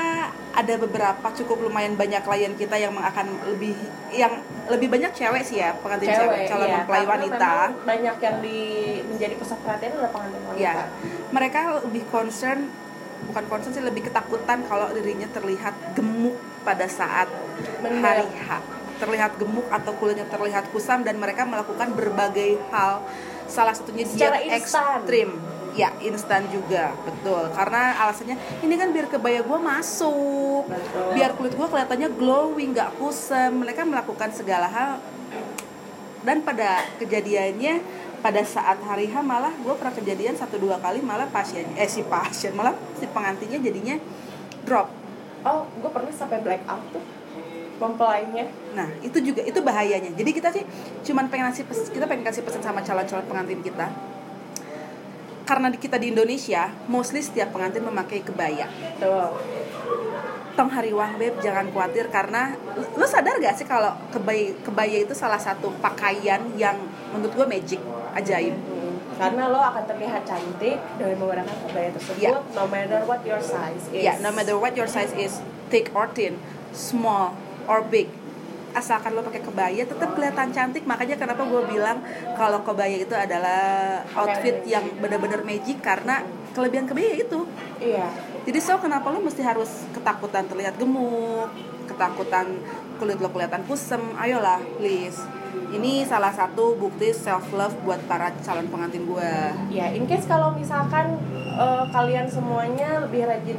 ada 0.56 0.74
beberapa 0.80 1.26
cukup 1.36 1.68
lumayan 1.68 1.94
banyak 1.94 2.24
klien 2.24 2.52
kita 2.56 2.76
yang 2.80 2.96
akan 2.96 3.26
lebih 3.54 3.76
yang 4.12 4.40
lebih 4.72 4.88
banyak 4.88 5.12
cewek 5.12 5.42
sih 5.44 5.60
ya 5.60 5.76
pengantin 5.78 6.16
cewek, 6.16 6.48
calon 6.48 6.68
iya, 6.68 6.76
mempelai 6.80 7.04
wanita. 7.04 7.54
banyak 7.84 8.16
yang 8.20 8.36
di 8.40 8.60
menjadi 9.04 9.34
pusat 9.36 9.58
perhatian 9.60 9.92
adalah 10.00 10.10
pengantin 10.12 10.42
wanita. 10.48 10.60
Ya 10.64 10.74
mereka 11.30 11.60
lebih 11.84 12.02
concern 12.08 12.72
bukan 13.32 13.44
concern 13.48 13.72
sih 13.72 13.84
lebih 13.84 14.08
ketakutan 14.08 14.64
kalau 14.68 14.92
dirinya 14.92 15.28
terlihat 15.32 15.74
gemuk 15.96 16.36
pada 16.64 16.88
saat 16.88 17.28
Benar. 17.80 18.24
hari 18.24 18.26
H. 18.32 18.60
Terlihat 18.96 19.36
gemuk 19.36 19.68
atau 19.68 19.92
kulitnya 20.00 20.24
terlihat 20.24 20.72
kusam 20.72 21.04
dan 21.04 21.20
mereka 21.20 21.44
melakukan 21.44 21.92
berbagai 21.92 22.56
hal 22.72 23.04
salah 23.56 23.72
satunya 23.72 24.04
Secara 24.04 24.36
diet 24.36 24.60
instan. 24.60 25.00
ekstrim. 25.00 25.30
Ya 25.76 25.92
instan 26.00 26.44
juga 26.52 26.92
betul. 27.04 27.52
Karena 27.52 27.96
alasannya 28.04 28.36
ini 28.60 28.74
kan 28.76 28.92
biar 28.92 29.08
kebaya 29.08 29.40
gue 29.40 29.58
masuk. 29.60 30.68
Betul. 30.68 31.08
biar 31.16 31.30
kulit 31.36 31.52
gue 31.56 31.68
kelihatannya 31.68 32.08
glowing 32.16 32.76
nggak 32.76 33.00
kusam 33.00 33.64
mereka 33.64 33.84
melakukan 33.88 34.28
segala 34.32 34.68
hal. 34.68 35.00
Dan 36.24 36.44
pada 36.44 36.84
kejadiannya 37.00 37.80
pada 38.24 38.42
saat 38.42 38.80
hari 38.82 39.06
H 39.06 39.20
malah 39.20 39.52
gue 39.52 39.74
pernah 39.76 39.94
kejadian 39.94 40.34
satu 40.34 40.56
dua 40.58 40.80
kali 40.80 40.98
malah 41.04 41.28
pasien 41.30 41.68
eh 41.76 41.86
si 41.86 42.02
pasien 42.02 42.56
malah 42.56 42.74
si 42.96 43.04
pengantinnya 43.08 43.60
jadinya 43.60 43.96
drop. 44.64 44.88
Oh 45.44 45.68
gue 45.76 45.90
pernah 45.92 46.10
sampai 46.10 46.40
black 46.40 46.64
out 46.66 46.82
tuh 46.90 47.04
mempelainya. 47.76 48.44
Nah 48.72 48.88
itu 49.00 49.18
juga 49.20 49.40
itu 49.40 49.60
bahayanya. 49.60 50.10
Jadi 50.12 50.30
kita 50.30 50.48
sih 50.50 50.64
cuman 51.04 51.26
pengen 51.26 51.50
kasih 51.50 51.64
pes- 51.64 51.88
kita 51.88 52.04
pengen 52.04 52.22
kasih 52.22 52.42
pesan 52.42 52.60
sama 52.60 52.80
calon-calon 52.80 53.24
pengantin 53.24 53.60
kita. 53.60 53.86
Karena 55.42 55.70
di- 55.70 55.78
kita 55.78 55.96
di 55.96 56.10
Indonesia 56.10 56.66
mostly 56.86 57.22
setiap 57.22 57.50
pengantin 57.50 57.80
memakai 57.80 58.20
kebaya. 58.20 58.66
Tuh 58.98 59.30
tong 60.56 60.72
hari 60.72 60.88
wang 60.90 61.20
beb 61.20 61.36
jangan 61.38 61.68
khawatir 61.68 62.08
karena 62.08 62.56
lu- 62.96 63.04
sadar 63.06 63.36
gak 63.36 63.54
sih 63.54 63.62
kalau 63.62 63.92
kebaya 64.08 64.56
kebaya 64.58 65.04
itu 65.04 65.12
salah 65.12 65.36
satu 65.36 65.68
pakaian 65.78 66.40
yang 66.56 66.80
menurut 67.12 67.36
gue 67.36 67.46
magic 67.46 67.80
ajaib. 68.16 68.56
Hmm, 68.56 68.96
karena 69.14 69.52
lo 69.52 69.60
akan 69.60 69.84
terlihat 69.84 70.24
cantik 70.24 70.80
dengan 70.96 71.14
menggunakan 71.14 71.56
kebaya 71.62 71.92
tersebut 71.92 72.18
Ya. 72.18 72.40
no 72.50 72.64
matter 72.66 73.04
what 73.04 73.20
your 73.22 73.36
size 73.38 73.84
is. 73.92 74.00
Ya, 74.00 74.16
no 74.18 74.32
matter 74.32 74.56
what 74.56 74.72
your 74.72 74.88
size 74.88 75.12
is, 75.12 75.44
thick 75.68 75.92
or 75.92 76.08
thin, 76.10 76.40
small 76.72 77.36
or 77.66 77.84
big, 77.86 78.08
asalkan 78.76 79.16
lo 79.16 79.24
pakai 79.24 79.40
kebaya 79.40 79.82
tetap 79.88 80.12
kelihatan 80.12 80.52
cantik. 80.52 80.84
Makanya 80.84 81.16
kenapa 81.16 81.48
gue 81.48 81.62
bilang 81.64 82.04
kalau 82.36 82.60
kebaya 82.60 83.00
itu 83.00 83.16
adalah 83.16 84.04
outfit 84.12 84.60
yang 84.68 84.84
benar-benar 85.00 85.40
magic 85.42 85.80
karena 85.80 86.20
kelebihan 86.52 86.84
kebaya 86.84 87.16
itu. 87.16 87.48
iya 87.80 88.08
Jadi 88.46 88.58
so 88.62 88.78
kenapa 88.78 89.10
lo 89.10 89.18
mesti 89.24 89.42
harus 89.42 89.88
ketakutan 89.90 90.46
terlihat 90.46 90.78
gemuk, 90.78 91.50
ketakutan 91.90 92.46
kulit 93.00 93.18
lo 93.18 93.32
kelihatan 93.32 93.64
kusem? 93.66 94.00
Ayolah, 94.14 94.62
please. 94.78 95.18
Ini 95.66 96.06
salah 96.06 96.30
satu 96.30 96.78
bukti 96.78 97.10
self 97.10 97.50
love 97.50 97.74
buat 97.82 97.98
para 98.06 98.30
calon 98.44 98.70
pengantin 98.70 99.02
gue. 99.08 99.32
ya 99.72 99.90
in 99.90 100.06
case 100.06 100.28
kalau 100.28 100.54
misalkan 100.54 101.18
eh, 101.58 101.84
kalian 101.90 102.28
semuanya 102.30 103.02
lebih 103.02 103.26
rajin 103.26 103.58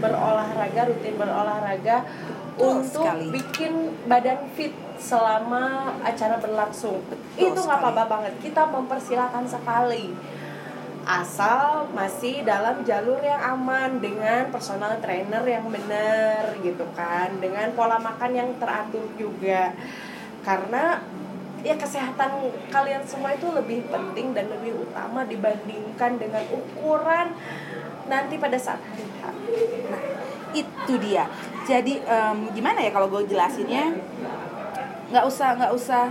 berolahraga 0.00 0.88
rutin 0.88 1.14
berolahraga 1.18 2.06
Betul 2.52 2.84
untuk 2.84 3.04
sekali. 3.08 3.26
bikin 3.32 3.72
badan 4.04 4.40
fit 4.52 4.74
selama 5.00 5.96
acara 6.04 6.36
berlangsung. 6.36 7.00
Betul 7.08 7.48
itu 7.52 7.58
nggak 7.58 7.80
apa-apa 7.80 8.04
banget. 8.06 8.32
Kita 8.44 8.68
mempersilahkan 8.68 9.44
sekali. 9.48 10.12
Asal 11.02 11.90
masih 11.90 12.46
dalam 12.46 12.86
jalur 12.86 13.18
yang 13.18 13.42
aman 13.58 13.98
dengan 13.98 14.46
personal 14.54 15.02
trainer 15.02 15.42
yang 15.42 15.66
benar 15.66 16.54
gitu 16.62 16.86
kan. 16.94 17.34
Dengan 17.42 17.74
pola 17.74 17.98
makan 17.98 18.30
yang 18.30 18.50
teratur 18.62 19.02
juga. 19.18 19.74
Karena 20.46 21.02
ya 21.62 21.74
kesehatan 21.78 22.52
kalian 22.70 23.02
semua 23.06 23.34
itu 23.34 23.46
lebih 23.50 23.86
penting 23.86 24.34
dan 24.34 24.50
lebih 24.50 24.82
utama 24.82 25.22
dibandingkan 25.26 26.18
dengan 26.18 26.42
ukuran 26.50 27.34
nanti 28.10 28.34
pada 28.38 28.58
saat 28.58 28.82
hari 28.82 29.06
H. 29.06 29.22
Nah, 29.90 30.21
itu 30.52 30.94
dia. 31.00 31.28
Jadi 31.64 32.00
em, 32.02 32.38
gimana 32.52 32.78
ya 32.80 32.90
kalau 32.92 33.08
gue 33.08 33.28
jelasinnya? 33.28 33.96
Nggak 35.12 35.24
usah, 35.28 35.48
nggak 35.60 35.72
usah 35.76 36.04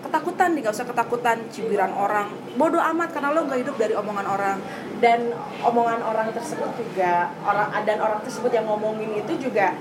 ketakutan 0.00 0.56
nih, 0.56 0.60
nggak 0.64 0.74
usah 0.74 0.88
ketakutan 0.88 1.36
cibiran 1.52 1.92
orang. 1.92 2.32
Bodoh 2.56 2.80
amat 2.80 3.12
karena 3.12 3.36
lo 3.36 3.44
nggak 3.44 3.60
hidup 3.66 3.76
dari 3.76 3.94
omongan 3.94 4.26
orang. 4.26 4.58
dan 5.00 5.32
omongan 5.64 6.04
orang 6.04 6.28
tersebut 6.28 6.76
juga 6.76 7.32
orang 7.40 7.72
dan 7.88 7.98
orang 8.04 8.20
tersebut 8.20 8.52
yang 8.52 8.68
ngomongin 8.68 9.16
itu 9.16 9.48
juga 9.48 9.72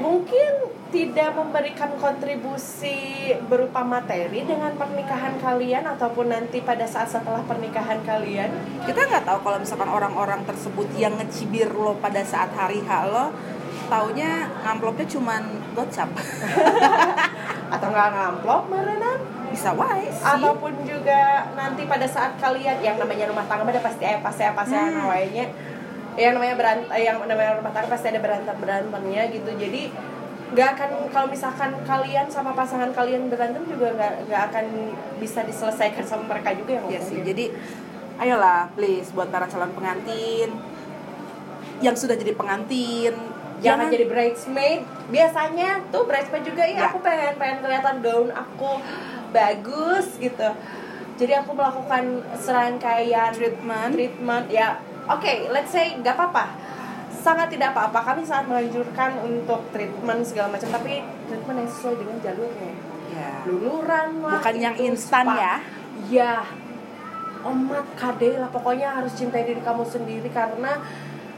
mungkin 0.00 0.75
tidak 0.86 1.34
memberikan 1.34 1.90
kontribusi 1.98 3.34
berupa 3.50 3.82
materi 3.82 4.46
dengan 4.46 4.70
pernikahan 4.78 5.34
kalian 5.42 5.82
ataupun 5.82 6.30
nanti 6.30 6.62
pada 6.62 6.86
saat 6.86 7.10
setelah 7.10 7.42
pernikahan 7.42 7.98
kalian? 8.06 8.50
Kita 8.86 9.00
nggak 9.02 9.26
tahu 9.26 9.38
kalau 9.42 9.58
misalkan 9.58 9.90
orang-orang 9.90 10.46
tersebut 10.46 10.86
yang 10.94 11.18
ngecibir 11.18 11.74
lo 11.74 11.98
pada 11.98 12.22
saat 12.22 12.54
hari 12.54 12.86
H 12.86 12.90
lo, 13.10 13.34
taunya 13.90 14.46
amplopnya 14.62 15.06
cuman 15.10 15.42
gocap. 15.74 16.06
Atau 17.74 17.88
nggak 17.90 18.08
ngamplop 18.14 18.70
merenan 18.70 19.18
bisa 19.50 19.74
wae 19.74 20.06
sih. 20.06 20.22
Ataupun 20.22 20.86
juga 20.86 21.50
nanti 21.58 21.82
pada 21.86 22.06
saat 22.06 22.38
kalian 22.38 22.78
yang 22.78 22.94
namanya 22.94 23.26
rumah 23.26 23.42
tangga 23.50 23.66
ada 23.66 23.82
pasti 23.82 24.06
eh 24.06 24.22
pasti 24.22 24.46
pasti 24.54 24.74
Hmm. 24.74 25.02
namanya 25.02 25.50
yang 26.16 26.32
namanya 26.32 26.54
berantem 26.56 26.88
yang 26.96 27.16
namanya 27.20 27.58
rumah 27.60 27.72
tangga 27.74 27.90
pasti 27.92 28.06
ada 28.14 28.22
berantem 28.22 28.54
berantemnya 28.56 29.22
gitu. 29.34 29.50
Jadi 29.50 29.82
nggak 30.46 30.68
akan 30.78 30.90
kalau 31.10 31.26
misalkan 31.26 31.74
kalian 31.82 32.30
sama 32.30 32.54
pasangan 32.54 32.94
kalian 32.94 33.26
berantem 33.26 33.66
juga 33.66 33.90
nggak 33.98 34.30
nggak 34.30 34.42
akan 34.52 34.66
bisa 35.18 35.42
diselesaikan 35.42 36.06
sama 36.06 36.22
mereka 36.30 36.54
juga 36.54 36.78
yang 36.78 36.86
Iya 36.86 37.00
sih, 37.02 37.18
jadi 37.22 37.50
ayolah 38.16 38.70
please 38.78 39.10
buat 39.10 39.26
para 39.28 39.50
calon 39.50 39.74
pengantin. 39.74 40.54
Yang 41.82 42.06
sudah 42.06 42.16
jadi 42.16 42.32
pengantin 42.32 43.14
jangan 43.58 43.88
jadi 43.88 44.06
bridesmaid. 44.06 44.80
Biasanya 45.08 45.70
tuh 45.90 46.04
bridesmaid 46.06 46.44
juga 46.44 46.62
ya 46.62 46.76
Ya. 46.76 46.86
aku 46.92 47.00
pengen 47.02 47.34
pengen 47.36 47.58
kelihatan 47.64 47.96
gaun 48.04 48.28
aku 48.30 48.80
bagus 49.32 50.14
gitu. 50.16 50.48
Jadi 51.16 51.32
aku 51.32 51.56
melakukan 51.56 52.20
serangkaian 52.36 53.32
treatment. 53.32 53.92
treatment 53.96 54.46
ya 54.52 54.76
oke 55.08 55.32
let's 55.48 55.72
say 55.72 55.96
nggak 55.96 56.12
apa-apa 56.12 56.44
sangat 57.10 57.50
tidak 57.52 57.74
apa-apa. 57.74 58.14
Kami 58.14 58.22
sangat 58.22 58.46
menganjurkan 58.50 59.18
untuk 59.22 59.60
treatment 59.74 60.22
segala 60.22 60.54
macam 60.54 60.68
tapi 60.70 61.02
treatment 61.26 61.56
yang 61.64 61.70
sesuai 61.70 61.94
dengan 61.98 62.16
jalurnya. 62.22 62.72
Ya 63.16 63.30
luluran 63.46 64.08
lah 64.20 64.42
bukan 64.42 64.56
yang 64.58 64.76
instan 64.76 65.26
spa. 65.30 65.38
ya? 65.38 65.54
Ya 66.10 66.32
omat 67.46 67.86
kade 67.94 68.36
lah 68.36 68.50
pokoknya 68.50 68.98
harus 68.98 69.14
cintai 69.14 69.46
diri 69.46 69.62
kamu 69.62 69.86
sendiri 69.86 70.26
karena 70.34 70.82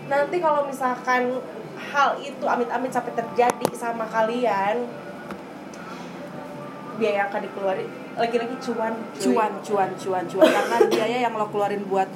nanti 0.09 0.41
kalau 0.41 0.65
misalkan 0.65 1.37
hal 1.93 2.17
itu 2.21 2.45
amit-amit 2.49 2.89
sampai 2.89 3.13
terjadi 3.13 3.69
sama 3.77 4.09
kalian 4.09 4.89
biaya 6.99 7.23
yang 7.23 7.29
akan 7.31 7.43
dikeluarin. 7.47 7.89
Lagi-lagi 8.19 8.57
cuan 8.59 8.95
cuy. 9.15 9.25
cuan 9.31 9.53
cuan 9.63 9.91
cuan 9.95 10.25
cuan. 10.27 10.51
Karena 10.51 10.77
biaya 10.91 11.17
yang 11.31 11.35
lo 11.39 11.47
keluarin 11.47 11.87
buat 11.87 12.11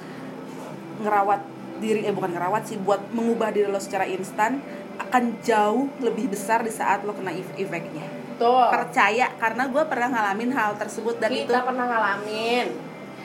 ngerawat 1.06 1.40
diri 1.82 2.00
eh 2.02 2.10
bukan 2.10 2.30
ngerawat 2.30 2.62
sih 2.64 2.78
buat 2.78 3.10
mengubah 3.10 3.50
diri 3.50 3.66
lo 3.66 3.76
secara 3.76 4.06
instan 4.06 4.62
akan 4.94 5.42
jauh 5.42 5.90
lebih 5.98 6.30
besar 6.30 6.62
di 6.62 6.70
saat 6.70 7.02
lo 7.02 7.10
kena 7.10 7.34
ef- 7.34 7.58
efeknya. 7.58 8.06
Tuh 8.32 8.70
percaya 8.70 9.28
karena 9.34 9.66
gue 9.66 9.82
pernah 9.84 10.08
ngalamin 10.08 10.50
hal 10.50 10.78
tersebut 10.78 11.18
dan 11.18 11.28
itu 11.28 11.44
kita 11.44 11.60
pernah 11.60 11.84
ngalamin. 11.84 12.66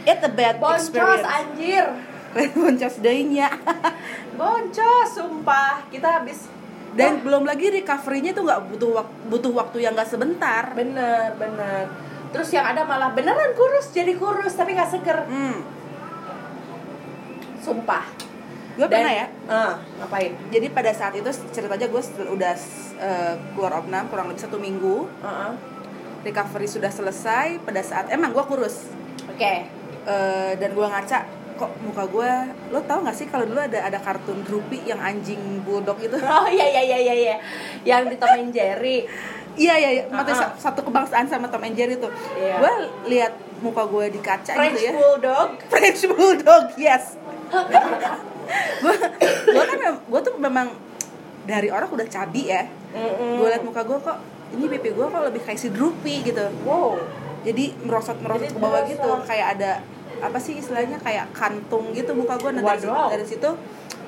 It's 0.04 0.20
a 0.20 0.30
bad 0.30 0.58
boncos 0.58 0.89
experience. 0.89 1.24
anjir. 1.24 1.86
Boncos 2.58 2.96
daynya 3.00 3.50
boncos 4.39 5.10
sumpah. 5.10 5.86
Kita 5.88 6.20
habis 6.20 6.50
dan 6.93 7.17
Wah, 7.17 7.24
belum 7.24 7.43
lagi 7.46 7.70
recovery-nya 7.72 8.32
tuh 8.32 8.43
nggak 8.43 8.62
butuh 8.67 8.89
wak- 8.91 9.17
butuh 9.28 9.52
waktu 9.54 9.78
yang 9.82 9.93
nggak 9.93 10.08
sebentar. 10.08 10.74
Bener 10.74 11.34
bener. 11.36 11.86
Terus 12.28 12.50
yang 12.52 12.65
ada 12.65 12.84
malah 12.84 13.12
beneran 13.12 13.54
kurus 13.54 13.89
jadi 13.89 14.12
kurus 14.13 14.54
tapi 14.54 14.74
nggak 14.74 14.89
seger. 14.89 15.20
Hmm. 15.24 15.58
sumpah 17.58 18.06
gue 18.78 18.88
pernah 18.88 19.10
ya. 19.12 19.26
Ah, 19.46 19.74
ngapain? 19.98 20.38
Jadi 20.48 20.70
pada 20.70 20.92
saat 20.92 21.12
itu 21.12 21.26
ceritanya 21.50 21.88
gue 21.88 22.02
udah 22.30 22.54
eh, 22.96 23.34
keluar 23.52 23.74
opnam 23.76 24.06
kurang 24.08 24.28
lebih 24.28 24.40
satu 24.40 24.58
minggu. 24.58 25.10
Heeh. 25.20 25.52
recovery 26.20 26.68
sudah 26.68 26.90
selesai 26.90 27.62
pada 27.62 27.80
saat 27.80 28.10
emang 28.10 28.30
gue 28.30 28.44
kurus. 28.44 28.90
Oke. 29.28 29.63
Eh, 30.04 30.52
dan 30.54 30.70
gue 30.70 30.84
ngaca 30.84 31.20
kok 31.56 31.72
muka 31.80 32.04
gue 32.06 32.32
lo 32.68 32.80
tau 32.82 33.02
gak 33.02 33.16
sih 33.16 33.26
kalau 33.26 33.42
dulu 33.44 33.58
ada 33.58 33.82
ada 33.82 33.98
kartun 33.98 34.44
Droopy 34.44 34.84
yang 34.84 35.00
anjing 35.00 35.40
bulldog 35.62 35.98
itu? 35.98 36.13
Oh 36.28 36.46
iya 36.46 36.68
iya 36.68 36.82
iya 36.84 36.98
iya 37.00 37.13
iya. 37.16 37.36
Yang 37.84 38.02
di 38.12 38.16
Tom 38.18 38.34
and 38.36 38.52
Jerry. 38.52 39.08
Iya 39.56 39.74
iya 39.76 39.90
iya. 39.92 40.04
Mati 40.08 40.30
ah. 40.30 40.38
sa- 40.38 40.56
satu 40.60 40.84
kebangsaan 40.84 41.26
sama 41.26 41.48
Tom 41.48 41.63
and 41.63 41.74
Jerry 41.74 41.96
tuh 41.96 42.12
Iya. 42.36 42.56
gue 42.60 42.74
lihat 43.08 43.34
muka 43.58 43.88
gue 43.88 44.06
di 44.12 44.20
kaca 44.20 44.54
French 44.54 44.76
gitu 44.76 44.86
ya. 44.86 44.92
Bulldog. 44.94 45.50
French 45.72 46.02
bulldog 46.08 46.66
yes 46.78 47.16
gue 48.82 48.96
gue 49.48 49.64
kan 49.64 49.80
gue 49.98 50.22
tuh 50.22 50.34
memang 50.38 50.68
dari 51.44 51.68
orang 51.68 51.88
udah 51.88 52.08
cabi 52.08 52.50
ya. 52.50 52.64
Gue 53.38 53.48
liat 53.48 53.64
muka 53.64 53.84
gue 53.84 53.98
kok 53.98 54.18
ini 54.52 54.66
pipi 54.68 54.90
gue 54.92 55.06
kok 55.06 55.22
lebih 55.24 55.42
kayak 55.44 55.60
si 55.60 55.70
Droopy 55.70 56.28
gitu. 56.28 56.44
Wow. 56.64 57.00
Jadi 57.44 57.76
merosot 57.84 58.20
merosot 58.20 58.52
ke 58.52 58.60
bawah 58.60 58.84
gitu 58.84 59.08
kayak 59.24 59.60
ada 59.60 59.72
apa 60.18 60.42
sih 60.42 60.58
istilahnya 60.58 60.98
kayak 60.98 61.30
kantung 61.30 61.94
gitu 61.94 62.10
muka 62.12 62.42
gue 62.42 62.50
nah 62.50 62.66
dari, 62.66 62.82
situ- 62.82 63.10
dari 63.14 63.26
situ 63.30 63.50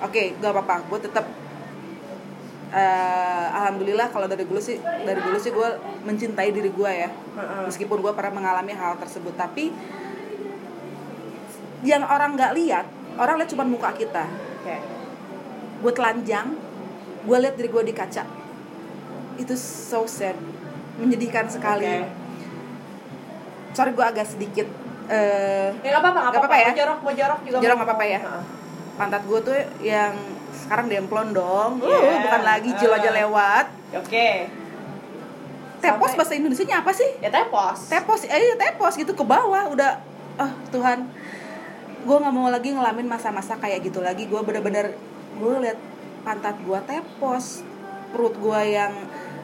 oke 0.02 0.24
gak 0.42 0.52
apa-apa 0.58 0.76
gue 0.90 1.00
tetap 1.06 1.22
eh, 2.74 3.48
alhamdulillah 3.54 4.10
kalau 4.10 4.26
dari 4.26 4.42
dulu 4.42 4.58
sih 4.58 4.82
dari 4.82 5.22
dulu 5.22 5.38
sih 5.38 5.54
gue 5.54 5.70
mencintai 6.02 6.50
diri 6.50 6.74
gue 6.74 6.92
ya. 6.92 7.10
Meskipun 7.62 8.02
gue 8.02 8.10
pernah 8.10 8.42
mengalami 8.42 8.74
hal 8.74 8.98
tersebut 8.98 9.38
tapi 9.38 9.70
yang 11.86 12.04
orang 12.04 12.36
nggak 12.36 12.52
lihat 12.58 12.86
orang 13.20 13.36
lihat 13.36 13.52
cuma 13.52 13.64
muka 13.64 13.92
kita. 13.94 14.26
Oke. 14.58 14.76
Gue 15.80 15.92
telanjang 15.92 16.56
gue 17.20 17.38
lihat 17.38 17.54
diri 17.54 17.68
gue 17.68 17.84
di 17.84 17.94
kaca. 17.94 18.24
Itu 19.36 19.54
so 19.54 20.08
sad. 20.08 20.40
Menyedihkan 20.96 21.48
sekali. 21.48 21.86
Oke. 21.86 22.18
sorry 23.70 23.94
gue 23.94 24.02
agak 24.04 24.26
sedikit 24.26 24.66
eh 25.08 25.70
ya 25.78 25.90
nggak 25.90 26.02
apa-apa 26.02 26.20
nggak 26.22 26.42
apa-apa 26.42 26.58
ya? 26.58 26.66
mau 26.66 26.78
jorok 26.78 27.00
mau 27.02 27.14
jorok 27.14 27.40
juga 27.44 27.58
Jorok 27.60 27.76
nggak 27.78 27.88
apa-apa 27.88 28.06
ya? 28.08 28.20
Pantat 28.96 29.24
gue 29.24 29.40
tuh 29.40 29.56
yang 29.80 30.14
sekarang 30.52 30.86
demplon 30.88 31.32
dong. 31.32 31.72
Uh, 31.78 31.88
Yeah. 31.88 32.20
bukan 32.24 32.42
lagi 32.44 32.70
jil 32.76 32.92
aja 32.92 33.08
Ah. 33.08 33.16
lewat. 33.16 33.66
Oke. 33.96 34.50
Tepos 35.80 35.88
Sampai- 36.04 36.18
bahasa 36.20 36.34
Indonesia 36.36 36.66
nya 36.66 36.78
apa 36.80 36.92
sih? 36.92 37.10
Ya 37.18 37.30
tepos. 37.30 37.88
Tepos 37.88 38.22
eh 38.26 38.36
iya, 38.38 38.56
tepos 38.56 38.94
gitu 38.96 39.14
ke 39.14 39.24
bawah 39.24 39.70
udah. 39.70 40.02
Ah 40.36 40.52
Tuhan 40.68 41.08
gue 42.06 42.18
nggak 42.20 42.34
mau 42.34 42.48
lagi 42.48 42.70
ngalamin 42.72 43.08
masa-masa 43.08 43.56
kayak 43.60 43.84
gitu 43.84 44.00
lagi. 44.00 44.26
Gue 44.28 44.40
bener-bener 44.44 44.96
gue 45.40 45.54
liat 45.64 45.80
pantat 46.24 46.56
gue 46.60 46.80
tepos 46.88 47.64
perut 48.12 48.36
gue 48.36 48.62
yang 48.70 48.94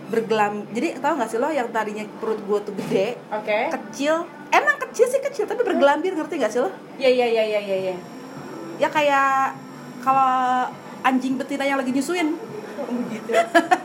bergelam. 0.09 0.65
Jadi 0.69 1.01
tau 1.01 1.17
gak 1.17 1.29
sih 1.29 1.39
lo 1.41 1.49
yang 1.49 1.69
tadinya 1.73 2.05
perut 2.21 2.37
gue 2.37 2.59
tuh 2.61 2.73
gede 2.77 3.17
oke. 3.33 3.59
kecil? 3.73 4.25
Emang 4.53 4.77
kecil 4.89 5.05
sih 5.09 5.21
kecil 5.21 5.45
tapi 5.49 5.65
bergelambir 5.65 6.13
ngerti 6.13 6.37
gak 6.37 6.51
sih 6.53 6.61
lo? 6.61 6.69
Ya 7.01 7.09
ya 7.09 7.25
ya 7.25 7.43
ya 7.43 7.61
ya 7.61 7.77
ya 7.91 7.95
ya 8.75 8.87
kayak 8.91 9.55
kalau 10.03 10.67
anjing 11.01 11.39
betina 11.39 11.63
yang 11.65 11.79
lagi 11.79 11.89
nyusuin. 11.95 12.37
Begitu 12.85 13.29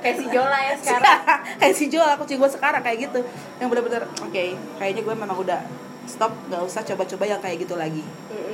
kayak 0.03 0.17
si 0.19 0.27
Jola 0.29 0.59
ya 0.61 0.75
sekarang. 0.83 1.21
Kayak 1.63 1.75
si 1.79 1.85
Joel 1.89 2.15
kucing 2.19 2.39
gue 2.43 2.51
sekarang 2.51 2.83
kayak 2.85 2.99
gitu. 3.09 3.21
Yang 3.63 3.69
bener-bener 3.73 4.03
oke 4.21 4.45
kayaknya 4.77 5.03
gue 5.07 5.15
memang 5.15 5.39
udah 5.39 5.61
stop 6.05 6.35
nggak 6.51 6.63
usah 6.67 6.83
coba-coba 6.83 7.25
yang 7.25 7.41
kayak 7.41 7.63
gitu 7.63 7.79
lagi. 7.79 8.03
Mm-mm. 8.03 8.50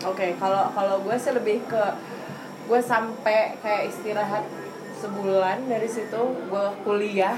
Oke, 0.00 0.32
kalau 0.40 0.72
kalau 0.72 0.96
gue 1.04 1.16
sih 1.20 1.32
lebih 1.36 1.60
ke 1.68 1.84
gue 2.70 2.80
sampai 2.80 3.58
kayak 3.60 3.92
istirahat 3.92 4.44
sebulan 4.96 5.68
dari 5.68 5.88
situ 5.90 6.22
gue 6.48 6.66
kuliah, 6.86 7.36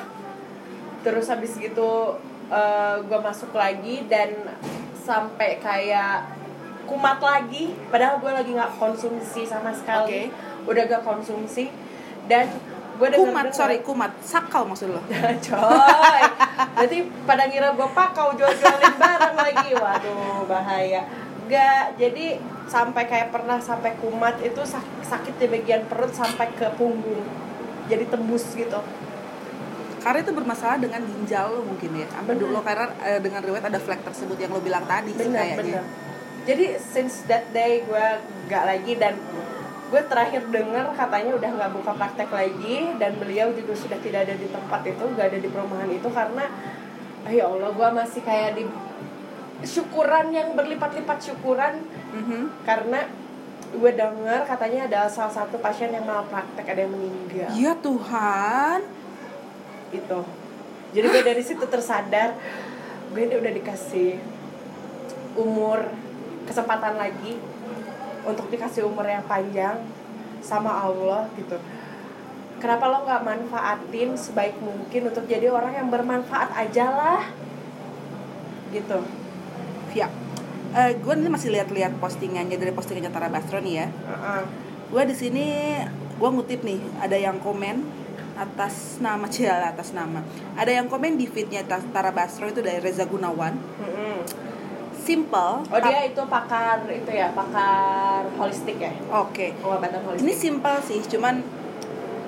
terus 1.03 1.27
habis 1.27 1.59
gitu 1.59 2.21
eh, 2.53 2.97
gue 3.03 3.19
masuk 3.19 3.51
lagi 3.57 4.07
dan 4.07 4.35
sampai 5.03 5.59
kayak 5.59 6.43
kumat 6.87 7.19
lagi, 7.19 7.75
padahal 7.91 8.23
gue 8.23 8.31
lagi 8.31 8.51
nggak 8.55 8.79
konsumsi 8.79 9.43
sama 9.43 9.75
sekali, 9.75 10.31
udah 10.67 10.83
gak 10.87 11.03
konsumsi. 11.03 11.71
Dan 12.31 12.47
gue 12.99 13.09
kumat 13.19 13.51
sorry 13.51 13.83
kumat. 13.83 14.15
Sakau 14.23 14.63
maksud 14.69 14.95
lo? 14.95 15.03
Coy. 15.47 16.23
Berarti 16.79 16.99
pada 17.27 17.51
ngira 17.51 17.75
gue 17.75 17.89
pakau 17.91 18.37
jual-jualin 18.39 18.95
barang 18.95 19.37
lagi. 19.37 19.71
Waduh 19.75 20.47
bahaya. 20.47 21.03
Gak, 21.51 21.99
jadi 21.99 22.39
sampai 22.69 23.05
kayak 23.07 23.29
pernah 23.35 23.59
sampai 23.59 23.95
kumat 23.99 24.39
itu 24.43 24.63
sak- 24.63 25.03
sakit 25.07 25.35
di 25.39 25.47
bagian 25.51 25.87
perut 25.87 26.13
sampai 26.15 26.51
ke 26.55 26.67
punggung. 26.79 27.25
Jadi 27.91 28.05
tembus 28.09 28.47
gitu. 28.55 28.81
Karena 30.03 30.19
itu 30.19 30.33
bermasalah 30.35 30.83
dengan 30.83 31.03
ginjal 31.07 31.47
lo 31.51 31.63
mungkin 31.63 31.95
ya. 31.95 32.07
Apa 32.11 32.35
dulu 32.35 32.59
karena 32.67 32.91
eh, 33.07 33.21
dengan 33.23 33.43
riwayat 33.43 33.71
ada 33.71 33.79
flek 33.79 34.03
tersebut 34.03 34.35
yang 34.39 34.51
lo 34.51 34.59
bilang 34.59 34.83
tadi 34.87 35.15
sih 35.15 35.31
bener 35.31 35.39
kayaknya. 35.39 35.83
bener. 35.83 35.85
Jadi 36.43 36.65
since 36.83 37.23
that 37.31 37.47
day 37.55 37.87
gue 37.87 38.07
gak 38.51 38.65
lagi 38.67 38.99
dan 38.99 39.15
gue 39.93 40.03
terakhir 40.09 40.43
denger 40.49 40.97
katanya 40.97 41.33
udah 41.37 41.51
nggak 41.53 41.71
buka 41.77 41.93
praktek 41.93 42.33
lagi 42.33 42.97
dan 42.97 43.13
beliau 43.21 43.53
juga 43.53 43.77
sudah 43.77 44.01
tidak 44.01 44.25
ada 44.25 44.35
di 44.41 44.49
tempat 44.49 44.81
itu 44.89 45.05
gak 45.15 45.27
ada 45.29 45.39
di 45.39 45.49
perumahan 45.53 45.91
itu 45.93 46.09
karena 46.09 46.49
ya 47.29 47.45
Allah 47.45 47.71
gue 47.71 47.89
masih 47.93 48.25
kayak 48.25 48.57
di 48.57 48.65
syukuran 49.63 50.35
yang 50.35 50.55
berlipat-lipat 50.59 51.19
syukuran. 51.23 51.75
Mhm. 52.13 52.69
karena 52.69 53.09
gue 53.73 53.93
denger 53.97 54.45
katanya 54.45 54.85
ada 54.85 55.01
salah 55.09 55.33
satu 55.33 55.57
pasien 55.57 55.89
yang 55.89 56.05
malpraktek 56.05 56.69
ada 56.69 56.85
yang 56.85 56.93
meninggal. 56.93 57.49
Ya 57.57 57.73
Tuhan. 57.73 58.85
Itu 59.89 60.21
jadi 60.93 61.07
gue 61.09 61.23
dari 61.25 61.41
situ 61.41 61.65
tersadar 61.65 62.37
gue 63.17 63.23
ini 63.25 63.33
udah 63.41 63.53
dikasih 63.53 64.21
umur 65.41 65.89
kesempatan 66.45 67.01
lagi 67.01 67.41
untuk 68.29 68.53
dikasih 68.53 68.85
umur 68.85 69.09
yang 69.09 69.25
panjang 69.25 69.81
sama 70.45 70.85
Allah 70.85 71.33
gitu. 71.41 71.57
Kenapa 72.61 72.93
lo 72.93 73.09
nggak 73.09 73.25
manfaatin 73.25 74.15
sebaik 74.21 74.61
mungkin 74.61 75.09
untuk 75.09 75.25
jadi 75.25 75.49
orang 75.49 75.81
yang 75.81 75.89
bermanfaat 75.89 76.53
aja 76.53 76.93
lah? 76.93 77.23
Gitu 78.69 79.22
ya 79.93 80.09
gue 80.73 81.15
ini 81.21 81.29
masih 81.29 81.53
lihat-lihat 81.53 82.01
postingannya 82.01 82.57
dari 82.57 82.73
postingannya 82.73 83.13
Tara 83.13 83.29
Basro 83.29 83.61
nih 83.61 83.75
ya. 83.77 83.87
Uh-uh. 83.93 84.43
gue 84.89 85.03
di 85.09 85.17
sini 85.17 85.45
gue 86.17 86.29
ngutip 86.33 86.65
nih 86.65 86.81
ada 86.97 87.17
yang 87.17 87.37
komen 87.45 87.85
atas 88.33 88.97
nama 88.97 89.29
Ciala 89.29 89.69
atas 89.77 89.93
nama. 89.93 90.25
Ada 90.57 90.81
yang 90.81 90.89
komen 90.89 91.21
di 91.21 91.29
feednya 91.29 91.61
Ta- 91.69 91.85
Tara 91.93 92.09
Basro 92.09 92.49
itu 92.49 92.65
dari 92.65 92.81
Reza 92.81 93.05
Gunawan. 93.05 93.53
Mm-mm. 93.57 94.17
simple 95.03 95.67
oh 95.67 95.81
dia 95.83 96.07
itu 96.07 96.23
pakar 96.31 96.87
itu 96.87 97.11
ya 97.11 97.35
pakar 97.35 98.23
holistik 98.39 98.79
ya? 98.79 98.95
Oke. 99.13 99.53
Pengobatan 99.59 100.01
holistik. 100.09 100.25
Ini 100.25 100.35
simple 100.39 100.77
sih 100.89 101.01
cuman 101.05 101.43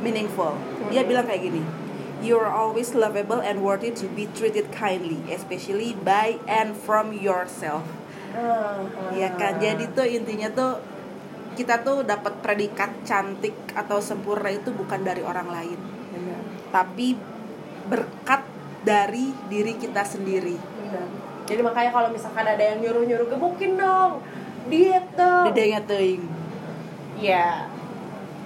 meaningful. 0.03 0.53
Dia 0.93 1.07
bilang 1.07 1.25
kayak 1.25 1.49
gini 1.49 1.84
You 2.25 2.41
are 2.41 2.49
always 2.49 2.97
lovable 2.97 3.45
and 3.45 3.61
worthy 3.61 3.93
to 4.01 4.09
be 4.09 4.25
treated 4.33 4.73
kindly, 4.73 5.21
especially 5.29 5.93
by 5.95 6.41
and 6.49 6.73
from 6.73 7.13
yourself. 7.13 7.85
Ah, 8.33 8.81
Ya 9.13 9.29
kan, 9.31 9.61
jadi 9.61 9.85
tuh 9.93 10.09
intinya 10.09 10.49
tuh 10.49 10.81
kita 11.55 11.85
tuh 11.85 12.01
dapat 12.03 12.41
predikat 12.41 12.91
cantik 13.05 13.53
atau 13.73 14.01
sempurna 14.01 14.49
itu 14.49 14.73
bukan 14.73 15.05
dari 15.05 15.23
orang 15.23 15.47
lain, 15.47 15.79
Benar, 16.11 16.41
tapi 16.73 17.15
berkat 17.87 18.43
dari 18.83 19.31
diri 19.47 19.77
kita 19.77 20.03
sendiri. 20.03 20.59
benar. 20.59 21.07
jadi 21.45 21.61
makanya 21.63 21.91
kalau 21.93 22.09
misalkan 22.11 22.43
ada 22.43 22.59
yang 22.59 22.83
nyuruh 22.83 23.05
nyuruh 23.05 23.29
gemukin 23.29 23.77
dong 23.77 24.19
diet 24.67 25.07
dong 25.15 25.53
Dedenya 25.53 25.79
teuing. 25.85 26.25
ya 27.21 27.69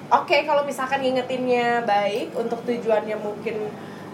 oke 0.09 0.37
kalau 0.45 0.63
misalkan 0.65 1.01
ngingetinnya 1.05 1.85
baik 1.85 2.33
untuk 2.35 2.65
tujuannya 2.65 3.17
mungkin 3.21 3.69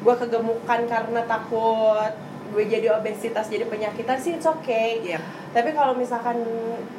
gue 0.04 0.14
kegemukan 0.20 0.80
karena 0.84 1.20
takut 1.24 2.12
gue 2.54 2.64
jadi 2.70 2.94
obesitas 2.94 3.50
jadi 3.50 3.66
penyakitan 3.66 4.18
sih 4.20 4.36
it's 4.38 4.46
okay 4.46 5.00
Iya. 5.02 5.18
tapi 5.50 5.74
kalau 5.74 5.96
misalkan 5.96 6.44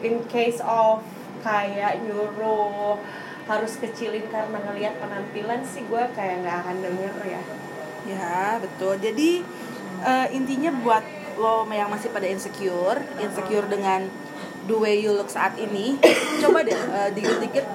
in 0.03 0.19
case 0.27 0.59
of 0.65 0.99
kayak 1.45 2.01
nyuruh 2.03 2.97
harus 3.45 3.77
kecilin 3.77 4.25
karena 4.33 4.57
ngelihat 4.57 4.97
penampilan 4.97 5.61
sih 5.61 5.85
gue 5.85 6.03
kayak 6.17 6.41
nggak 6.41 6.57
akan 6.65 6.77
denger 6.81 7.15
ya 7.29 7.43
Ya, 8.05 8.61
betul. 8.61 9.01
Jadi 9.01 9.41
eh, 10.05 10.27
intinya 10.29 10.69
buat 10.85 11.01
lo 11.41 11.65
yang 11.73 11.89
masih 11.89 12.13
pada 12.13 12.29
insecure, 12.29 13.01
insecure 13.17 13.65
dengan 13.65 14.07
the 14.69 14.77
way 14.77 15.01
you 15.01 15.09
look 15.09 15.27
saat 15.27 15.57
ini, 15.57 15.97
coba 16.45 16.61
deh 16.61 16.77
eh, 16.77 17.09
dikit-dikit 17.17 17.65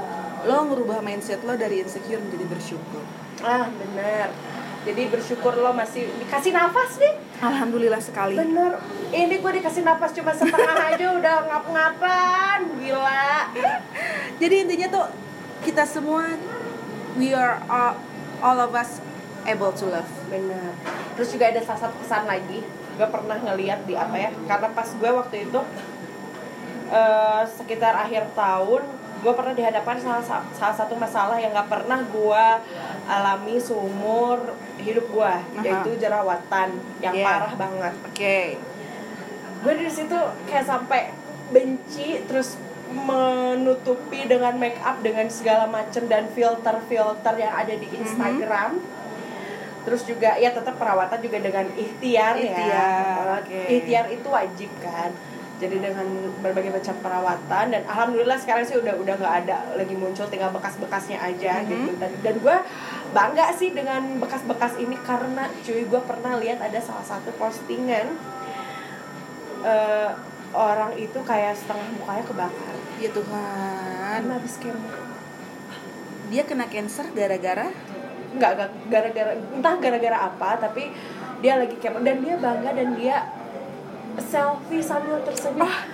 lo 0.47 0.57
ngerubah 0.67 1.05
mindset 1.05 1.45
lo 1.45 1.55
dari 1.55 1.85
insecure 1.85 2.21
menjadi 2.21 2.47
bersyukur. 2.49 3.03
ah 3.45 3.69
bener 3.69 4.29
jadi 4.81 5.13
bersyukur 5.13 5.53
lo 5.57 5.77
masih 5.77 6.09
dikasih 6.25 6.57
nafas 6.57 6.97
nih 6.97 7.13
Alhamdulillah 7.41 8.01
sekali. 8.01 8.37
bener 8.37 8.81
ini 9.13 9.37
gue 9.37 9.53
dikasih 9.61 9.85
nafas 9.85 10.13
cuma 10.17 10.33
setengah 10.33 10.77
aja 10.93 11.07
udah 11.17 11.37
ngap-ngapan 11.49 12.59
gila 12.81 13.33
Jadi 14.41 14.55
intinya 14.65 14.89
tuh 14.89 15.07
kita 15.61 15.85
semua 15.85 16.25
we 17.21 17.37
are 17.37 17.61
all, 17.69 17.93
all 18.41 18.59
of 18.61 18.73
us 18.73 19.05
able 19.45 19.73
to 19.73 19.85
love. 19.89 20.09
bener 20.33 20.73
terus 21.17 21.33
juga 21.33 21.53
ada 21.53 21.61
salah 21.61 21.81
satu 21.89 21.97
pesan 22.01 22.25
lagi 22.25 22.65
gue 22.97 23.09
pernah 23.09 23.37
ngeliat 23.41 23.85
di 23.85 23.97
apa 23.97 24.17
ya 24.17 24.31
karena 24.49 24.69
pas 24.73 24.89
gue 24.89 25.11
waktu 25.13 25.37
itu 25.49 25.61
eh, 26.93 27.43
sekitar 27.49 27.97
akhir 27.97 28.33
tahun 28.33 28.85
gue 29.21 29.33
pernah 29.33 29.53
dihadapkan 29.53 29.97
salah, 29.97 30.21
sa- 30.21 30.49
salah 30.51 30.73
satu 30.75 30.95
masalah 30.95 31.37
yang 31.37 31.53
gak 31.53 31.69
pernah 31.69 32.01
gue 32.01 32.45
alami 33.07 33.57
seumur 33.57 34.41
hidup 34.77 35.07
gue 35.07 35.33
yaitu 35.61 35.91
jerawatan 35.99 36.69
yang 36.99 37.13
Yeah. 37.13 37.27
parah 37.27 37.53
banget 37.55 37.95
Oke. 38.03 38.41
gue 39.61 39.73
di 39.77 39.89
situ 39.89 40.17
kayak 40.45 40.65
sampai 40.65 41.13
benci 41.51 42.25
terus 42.25 42.57
menutupi 42.91 44.25
dengan 44.25 44.57
make 44.57 44.81
up 44.81 44.99
dengan 44.99 45.29
segala 45.29 45.67
macem 45.67 46.07
dan 46.07 46.27
filter-filter 46.29 47.35
yang 47.37 47.53
ada 47.53 47.71
di 47.73 47.87
Instagram 47.93 48.81
terus 49.81 50.03
juga 50.03 50.37
ya 50.37 50.51
tetap 50.51 50.77
perawatan 50.77 51.19
juga 51.19 51.41
dengan 51.41 51.65
ikhtiar, 51.73 52.37
Ikhtiar, 52.37 53.25
ya 53.25 53.39
oke. 53.39 53.61
ikhtiar 53.71 54.07
itu 54.09 54.29
wajib 54.29 54.71
kan 54.79 55.09
jadi 55.61 55.77
dengan 55.77 56.09
berbagai 56.41 56.73
macam 56.73 56.97
perawatan 56.99 57.65
dan 57.69 57.83
alhamdulillah 57.85 58.35
sekarang 58.35 58.65
sih 58.65 58.75
udah 58.75 58.97
udah 58.97 59.15
nggak 59.15 59.35
ada 59.45 59.77
lagi 59.77 59.93
muncul 59.93 60.25
tinggal 60.27 60.49
bekas-bekasnya 60.51 61.21
aja 61.21 61.61
Mhm. 61.61 61.69
gitu 61.69 61.91
dan 61.97 62.13
dan 62.19 62.35
gue 62.37 62.57
bangga 63.11 63.53
sih 63.53 63.71
dengan 63.71 64.17
bekas-bekas 64.17 64.75
ini 64.77 64.97
karena 64.99 65.53
cuy 65.61 65.85
gue 65.85 66.03
pernah 66.03 66.37
lihat 66.37 66.59
ada 66.59 66.81
salah 66.81 67.05
satu 67.05 67.29
postingan 67.35 68.17
eh, 69.63 70.11
orang 70.51 70.97
itu 70.97 71.19
kayak 71.21 71.55
setengah 71.55 71.87
mukanya 71.95 72.25
kebakar 72.25 72.75
Ya 72.97 73.09
Tuhan. 73.11 74.19
karena 74.19 74.33
habis 74.35 74.57
kemo 74.57 74.91
Dia 76.29 76.43
kena 76.43 76.67
cancer 76.67 77.05
gara-gara 77.11 77.69
nggak 78.31 78.53
gara-gara 78.87 79.33
entah 79.35 79.75
gara-gara 79.77 80.19
apa 80.23 80.51
tapi 80.59 80.95
dia 81.39 81.59
lagi 81.59 81.75
kemo 81.77 81.99
dan 82.01 82.23
dia 82.23 82.39
bangga 82.39 82.71
dan 82.73 82.95
dia 82.95 83.17
selfie 84.23 84.81
sambil 84.81 85.19
tersenyum 85.21 85.63
Ah, 85.63 85.85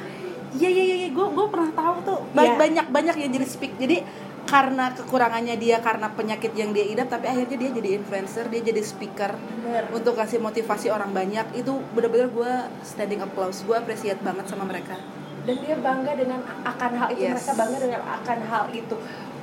Iya 0.53 0.69
iya 0.69 0.85
iya, 0.97 1.09
gue 1.11 1.27
gue 1.29 1.47
pernah 1.47 1.69
tahu 1.71 1.97
tuh 2.03 2.21
Iya. 2.33 2.57
banyak 2.57 2.87
banyak 2.89 3.17
yang 3.19 3.31
jadi 3.31 3.47
speak. 3.47 3.77
Jadi 3.77 4.01
karena 4.43 4.89
kekurangannya 4.91 5.53
dia 5.55 5.77
karena 5.79 6.09
penyakit 6.09 6.55
yang 6.55 6.71
dia 6.71 6.87
idap, 6.87 7.11
tapi 7.11 7.27
akhirnya 7.27 7.59
dia 7.59 7.71
jadi 7.73 7.89
influencer, 7.97 8.47
dia 8.47 8.63
jadi 8.63 8.79
speaker 8.81 9.35
Bener. 9.35 9.85
untuk 9.91 10.15
kasih 10.15 10.39
motivasi 10.39 10.89
orang 10.89 11.11
banyak. 11.11 11.51
Itu 11.53 11.83
bener-bener 11.93 12.31
gue 12.31 12.53
standing 12.81 13.21
applause, 13.21 13.61
gue 13.61 13.75
appreciate 13.75 14.19
banget 14.21 14.47
sama 14.47 14.65
mereka. 14.65 14.97
dan 15.43 15.63
dia 15.63 15.79
bangga 15.79 16.11
dengan 16.13 16.43
akan 16.65 16.91
hal 16.93 17.09
itu 17.09 17.23
Yes. 17.23 17.39
mereka 17.39 17.53
bangga 17.55 17.79
dengan 17.81 18.03
akan 18.03 18.39
hal 18.45 18.65
itu 18.73 18.97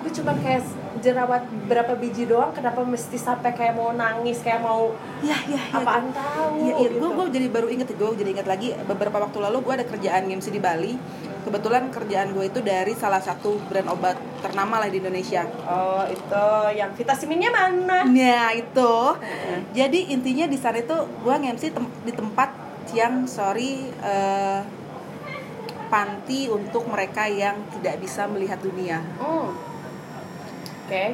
gue 0.04 0.12
cuma 0.14 0.36
kayak 0.36 0.64
jerawat 1.00 1.42
berapa 1.66 1.96
biji 1.96 2.24
doang 2.26 2.52
kenapa 2.52 2.80
mesti 2.82 3.16
sampai 3.16 3.52
kayak 3.52 3.74
mau 3.74 3.92
nangis 3.92 4.40
kayak 4.40 4.60
mau 4.60 4.92
Iya 5.20 5.36
iya 5.48 5.62
iya. 5.62 5.74
apaan 5.74 6.12
tahu 6.12 6.60
Iya, 6.62 6.74
iya. 6.74 6.90
gitu. 6.90 7.00
gue 7.00 7.10
gue 7.10 7.26
jadi 7.34 7.48
baru 7.50 7.68
inget 7.68 7.88
gue 7.90 8.08
jadi 8.14 8.30
inget 8.32 8.46
lagi 8.46 8.76
beberapa 8.84 9.18
waktu 9.18 9.40
lalu 9.40 9.58
gue 9.62 9.74
ada 9.74 9.86
kerjaan 9.86 10.28
MC 10.28 10.48
di 10.50 10.60
Bali. 10.60 10.96
Kebetulan 11.44 11.92
kerjaan 11.92 12.32
gue 12.32 12.46
itu 12.46 12.60
dari 12.60 12.92
salah 12.94 13.20
satu 13.20 13.60
brand 13.66 13.88
obat 13.90 14.16
ternama 14.40 14.80
lah 14.80 14.88
di 14.88 14.96
Indonesia. 14.98 15.44
oh 15.64 16.04
itu 16.06 16.46
yang 16.72 16.92
vitaminnya 16.92 17.52
mana 17.52 18.04
Nah 18.06 18.48
itu, 18.54 18.94
jadi 19.74 20.00
intinya 20.10 20.48
di 20.48 20.56
sana 20.56 20.80
itu 20.80 20.96
gue 20.96 21.34
nge-MC 21.34 21.64
tem- 21.70 21.96
di 22.02 22.12
tempat 22.12 22.48
yang 22.92 23.28
sorry 23.28 23.92
eh, 23.92 24.64
panti 25.86 26.48
untuk 26.48 26.88
mereka 26.88 27.28
yang 27.28 27.60
tidak 27.72 28.00
bisa 28.00 28.24
melihat 28.26 28.58
dunia. 28.58 29.04
Hmm. 29.20 29.52
Oke. 30.94 31.06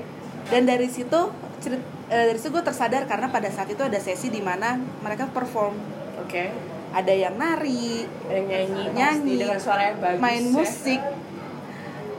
Dan 0.52 0.62
dari 0.68 0.88
situ 0.92 1.20
cerit- 1.64 1.88
eh, 2.12 2.26
dari 2.28 2.38
situ 2.42 2.52
gue 2.52 2.64
tersadar 2.64 3.08
karena 3.08 3.32
pada 3.32 3.48
saat 3.48 3.72
itu 3.72 3.80
ada 3.80 3.96
sesi 3.96 4.28
di 4.28 4.44
mana 4.44 4.76
mereka 5.00 5.32
perform, 5.32 5.76
oke. 6.20 6.44
Ada 6.90 7.14
yang 7.14 7.38
nari, 7.38 8.04
ada 8.28 8.34
yang 8.34 8.48
nyanyi 8.50 8.84
nyanyi, 8.98 9.36
dengan 9.40 9.62
suara 9.62 9.94
yang 9.94 9.98
bagus 10.02 10.20
main 10.20 10.44
ya. 10.44 10.52
musik, 10.52 11.02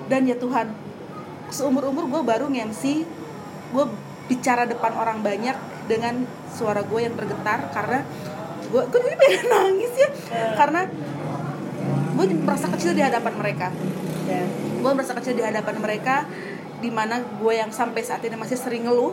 dan 0.07 0.23
ya 0.25 0.37
Tuhan, 0.38 0.66
seumur 1.51 1.90
umur 1.90 2.07
gue 2.07 2.23
baru 2.23 2.46
nge-MC, 2.49 3.03
gue 3.75 3.85
bicara 4.31 4.62
depan 4.64 4.94
orang 4.94 5.27
banyak 5.27 5.59
dengan 5.90 6.23
suara 6.55 6.87
gue 6.87 7.01
yang 7.03 7.18
bergetar 7.18 7.66
karena 7.75 8.07
gue 8.70 8.83
gue 8.87 9.01
jadi 9.03 9.16
pengen 9.18 9.46
nangis 9.51 9.92
ya? 9.99 10.11
Karena 10.55 10.87
gue 12.14 12.25
merasa 12.38 12.70
kecil 12.70 12.94
di 12.94 13.03
hadapan 13.03 13.35
mereka. 13.35 13.68
Ya. 14.31 14.46
gue 14.81 14.92
merasa 14.94 15.12
kecil 15.18 15.35
di 15.35 15.42
hadapan 15.42 15.83
mereka 15.83 16.23
di 16.81 16.90
mana 16.90 17.21
gue 17.21 17.53
yang 17.55 17.71
sampai 17.71 18.01
saat 18.01 18.25
ini 18.25 18.35
masih 18.35 18.57
sering 18.57 18.88
ngeluh 18.88 19.12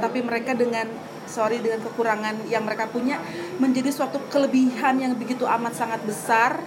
tapi 0.00 0.24
mereka 0.24 0.56
dengan 0.56 0.88
sorry 1.28 1.60
dengan 1.60 1.80
kekurangan 1.84 2.48
yang 2.48 2.64
mereka 2.64 2.88
punya 2.88 3.20
menjadi 3.60 3.92
suatu 3.92 4.20
kelebihan 4.28 5.00
yang 5.00 5.12
begitu 5.16 5.44
amat 5.48 5.76
sangat 5.76 6.00
besar 6.04 6.60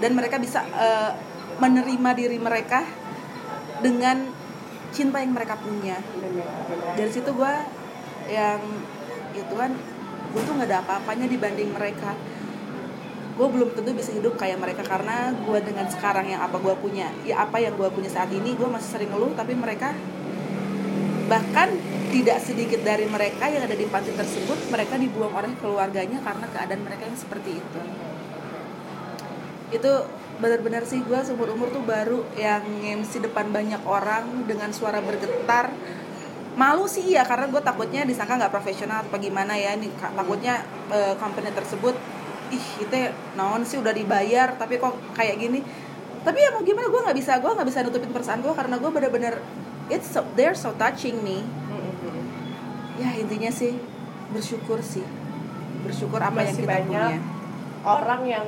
dan 0.00 0.12
mereka 0.12 0.36
bisa 0.36 0.64
eh, 0.64 1.12
menerima 1.56 2.10
diri 2.12 2.36
mereka 2.36 2.84
dengan 3.80 4.28
cinta 4.92 5.20
yang 5.20 5.32
mereka 5.36 5.56
punya. 5.60 6.00
Dari 6.96 7.10
situ 7.12 7.28
gue 7.32 7.54
yang 8.32 8.60
ya 9.36 9.44
Tuhan 9.48 9.72
gue 10.32 10.42
tuh 10.44 10.52
nggak 10.56 10.68
ada 10.68 10.78
apa-apanya 10.84 11.26
dibanding 11.28 11.72
mereka 11.72 12.12
gue 13.36 13.48
belum 13.52 13.76
tentu 13.76 13.92
bisa 13.92 14.16
hidup 14.16 14.40
kayak 14.40 14.56
mereka 14.56 14.80
karena 14.80 15.28
gue 15.36 15.58
dengan 15.60 15.84
sekarang 15.92 16.24
yang 16.32 16.40
apa 16.40 16.56
gue 16.56 16.72
punya 16.80 17.12
ya 17.28 17.44
apa 17.44 17.60
yang 17.60 17.76
gue 17.76 17.88
punya 17.92 18.08
saat 18.08 18.32
ini 18.32 18.56
gue 18.56 18.64
masih 18.64 18.96
sering 18.96 19.12
ngeluh 19.12 19.36
tapi 19.36 19.52
mereka 19.52 19.92
bahkan 21.28 21.68
tidak 22.14 22.38
sedikit 22.40 22.80
dari 22.86 23.04
mereka 23.04 23.50
yang 23.50 23.66
ada 23.66 23.74
di 23.74 23.84
panti 23.90 24.14
tersebut 24.14 24.70
mereka 24.70 24.96
dibuang 24.96 25.34
oleh 25.34 25.52
keluarganya 25.58 26.22
karena 26.22 26.46
keadaan 26.48 26.82
mereka 26.86 27.02
yang 27.04 27.18
seperti 27.18 27.60
itu. 27.60 27.80
Itu 29.74 29.92
benar-benar 30.38 30.86
sih 30.86 31.02
gue 31.02 31.18
seumur 31.26 31.50
umur 31.52 31.68
tuh 31.74 31.82
baru 31.82 32.22
yang 32.38 32.62
MC 32.80 33.20
depan 33.20 33.50
banyak 33.50 33.82
orang 33.84 34.46
dengan 34.46 34.70
suara 34.70 35.02
bergetar. 35.02 35.74
Malu 36.56 36.88
sih 36.88 37.12
iya 37.12 37.26
karena 37.26 37.52
gue 37.52 37.60
takutnya 37.60 38.08
disangka 38.08 38.40
nggak 38.40 38.54
profesional 38.54 39.04
atau 39.04 39.20
gimana 39.20 39.58
ya 39.60 39.76
ini 39.76 39.92
takutnya 39.92 40.64
eh, 40.88 41.12
company 41.20 41.52
tersebut 41.52 41.92
ih 42.50 42.66
itu 42.82 42.96
naon 43.34 43.62
sih 43.62 43.78
udah 43.78 43.90
dibayar 43.90 44.54
tapi 44.54 44.76
kok 44.76 44.94
kayak 45.14 45.36
gini. 45.38 45.60
Tapi 46.26 46.38
ya 46.42 46.50
mau 46.50 46.62
gimana 46.62 46.90
gue 46.90 47.00
nggak 47.06 47.18
bisa 47.18 47.32
gue 47.38 47.50
nggak 47.50 47.68
bisa 47.70 47.78
nutupin 47.86 48.10
perasaan 48.10 48.42
gue 48.42 48.50
karena 48.50 48.76
gue 48.78 48.90
bener-bener 48.90 49.34
it's 49.86 50.10
so, 50.10 50.26
they're 50.34 50.58
so 50.58 50.74
touching 50.74 51.22
me. 51.22 51.46
Ya 52.96 53.12
intinya 53.14 53.50
sih 53.50 53.76
bersyukur 54.32 54.82
sih. 54.82 55.04
Bersyukur 55.86 56.18
apa 56.18 56.42
yang 56.42 56.50
Masih 56.56 56.64
kita 56.66 56.72
banyak 56.82 57.10
punya. 57.14 57.20
orang 57.86 58.22
yang 58.26 58.46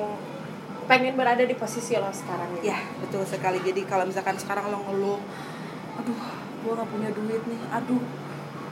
pengen 0.89 1.15
berada 1.15 1.45
di 1.45 1.53
posisi 1.53 1.95
lo 2.01 2.09
sekarang 2.11 2.59
ini. 2.59 2.73
ya 2.73 2.79
betul 2.99 3.23
sekali. 3.23 3.61
Jadi 3.63 3.85
kalau 3.85 4.09
misalkan 4.09 4.35
sekarang 4.41 4.73
lo 4.73 4.79
ngeluh 4.89 5.21
aduh 5.99 6.19
gue 6.59 6.73
nggak 6.75 6.91
punya 6.91 7.11
duit 7.15 7.43
nih 7.47 7.61
aduh 7.71 8.03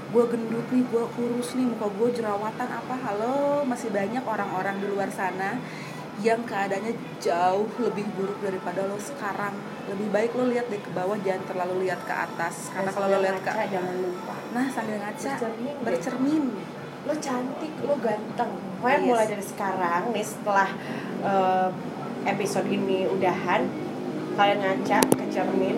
gue 0.07 0.25
gendut 0.31 0.67
nih 0.71 0.85
gue 0.87 1.05
kurus 1.19 1.59
nih 1.59 1.67
muka 1.67 1.87
gue 1.91 2.09
jerawatan 2.15 2.69
apa? 2.71 2.95
Halo 2.95 3.67
masih 3.67 3.91
banyak 3.91 4.23
orang-orang 4.23 4.79
di 4.79 4.87
luar 4.87 5.11
sana 5.11 5.59
yang 6.25 6.41
keadaannya 6.49 6.97
jauh 7.21 7.69
lebih 7.77 8.07
buruk 8.17 8.39
daripada 8.41 8.87
lo 8.87 8.97
sekarang. 8.97 9.53
Lebih 9.91 10.09
baik 10.09 10.31
lo 10.33 10.49
lihat 10.49 10.71
deh 10.71 10.81
ke 10.81 10.91
bawah 10.95 11.19
jangan 11.21 11.45
terlalu 11.45 11.91
lihat 11.91 12.01
ke 12.07 12.15
atas. 12.15 12.71
Karena 12.73 12.91
kalau 12.95 13.07
lo 13.11 13.19
lihat 13.21 13.39
ke 13.43 13.51
jangan 13.69 13.95
lupa. 14.01 14.35
Nah 14.55 14.67
sambil 14.71 14.97
ngaca 15.03 15.31
Bercermin 15.37 15.67
deh. 15.67 15.85
bercermin. 15.85 16.45
Lo 17.07 17.15
cantik 17.19 17.73
lo 17.83 17.95
ganteng. 17.99 18.53
Pokoknya 18.79 18.99
Yes. 19.03 19.09
mulai 19.11 19.27
dari 19.27 19.45
sekarang 19.45 20.03
nih 20.15 20.25
setelah 20.25 20.69
eh, 21.21 21.69
episode 22.27 22.69
ini 22.69 23.07
udahan 23.07 23.63
kalian 24.37 24.59
ngaca 24.61 24.99
ke 25.03 25.25
cermin 25.31 25.77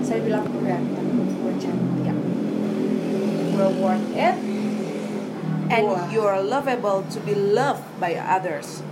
saya 0.00 0.18
bilang 0.24 0.42
gue 0.48 0.62
ganteng 0.64 1.06
gue 1.12 1.54
cantik 1.60 2.01
gue 3.52 3.68
worth 3.78 4.08
it 4.16 4.36
and 5.72 5.84
Wah. 5.86 6.08
you're 6.10 6.40
lovable 6.40 7.04
to 7.08 7.18
be 7.20 7.34
loved 7.36 7.84
by 8.00 8.16
others 8.16 8.82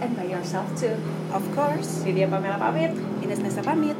and 0.00 0.16
by 0.16 0.24
yourself 0.24 0.68
too 0.76 0.96
of 1.32 1.44
course 1.56 2.04
jadi 2.04 2.24
dia 2.24 2.28
Pamela 2.28 2.60
pamit 2.60 2.92
Ines 3.24 3.40
Nesa 3.40 3.64
pamit 3.64 3.96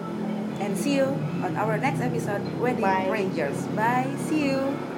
and 0.61 0.79
see 0.79 0.97
you 0.97 1.09
on 1.43 1.57
our 1.57 1.77
next 1.77 2.01
episode 2.01 2.41
Wedding 2.61 2.81
Bye. 2.81 3.09
Rangers. 3.11 3.67
Bye, 3.75 4.09
see 4.29 4.49
you. 4.49 4.94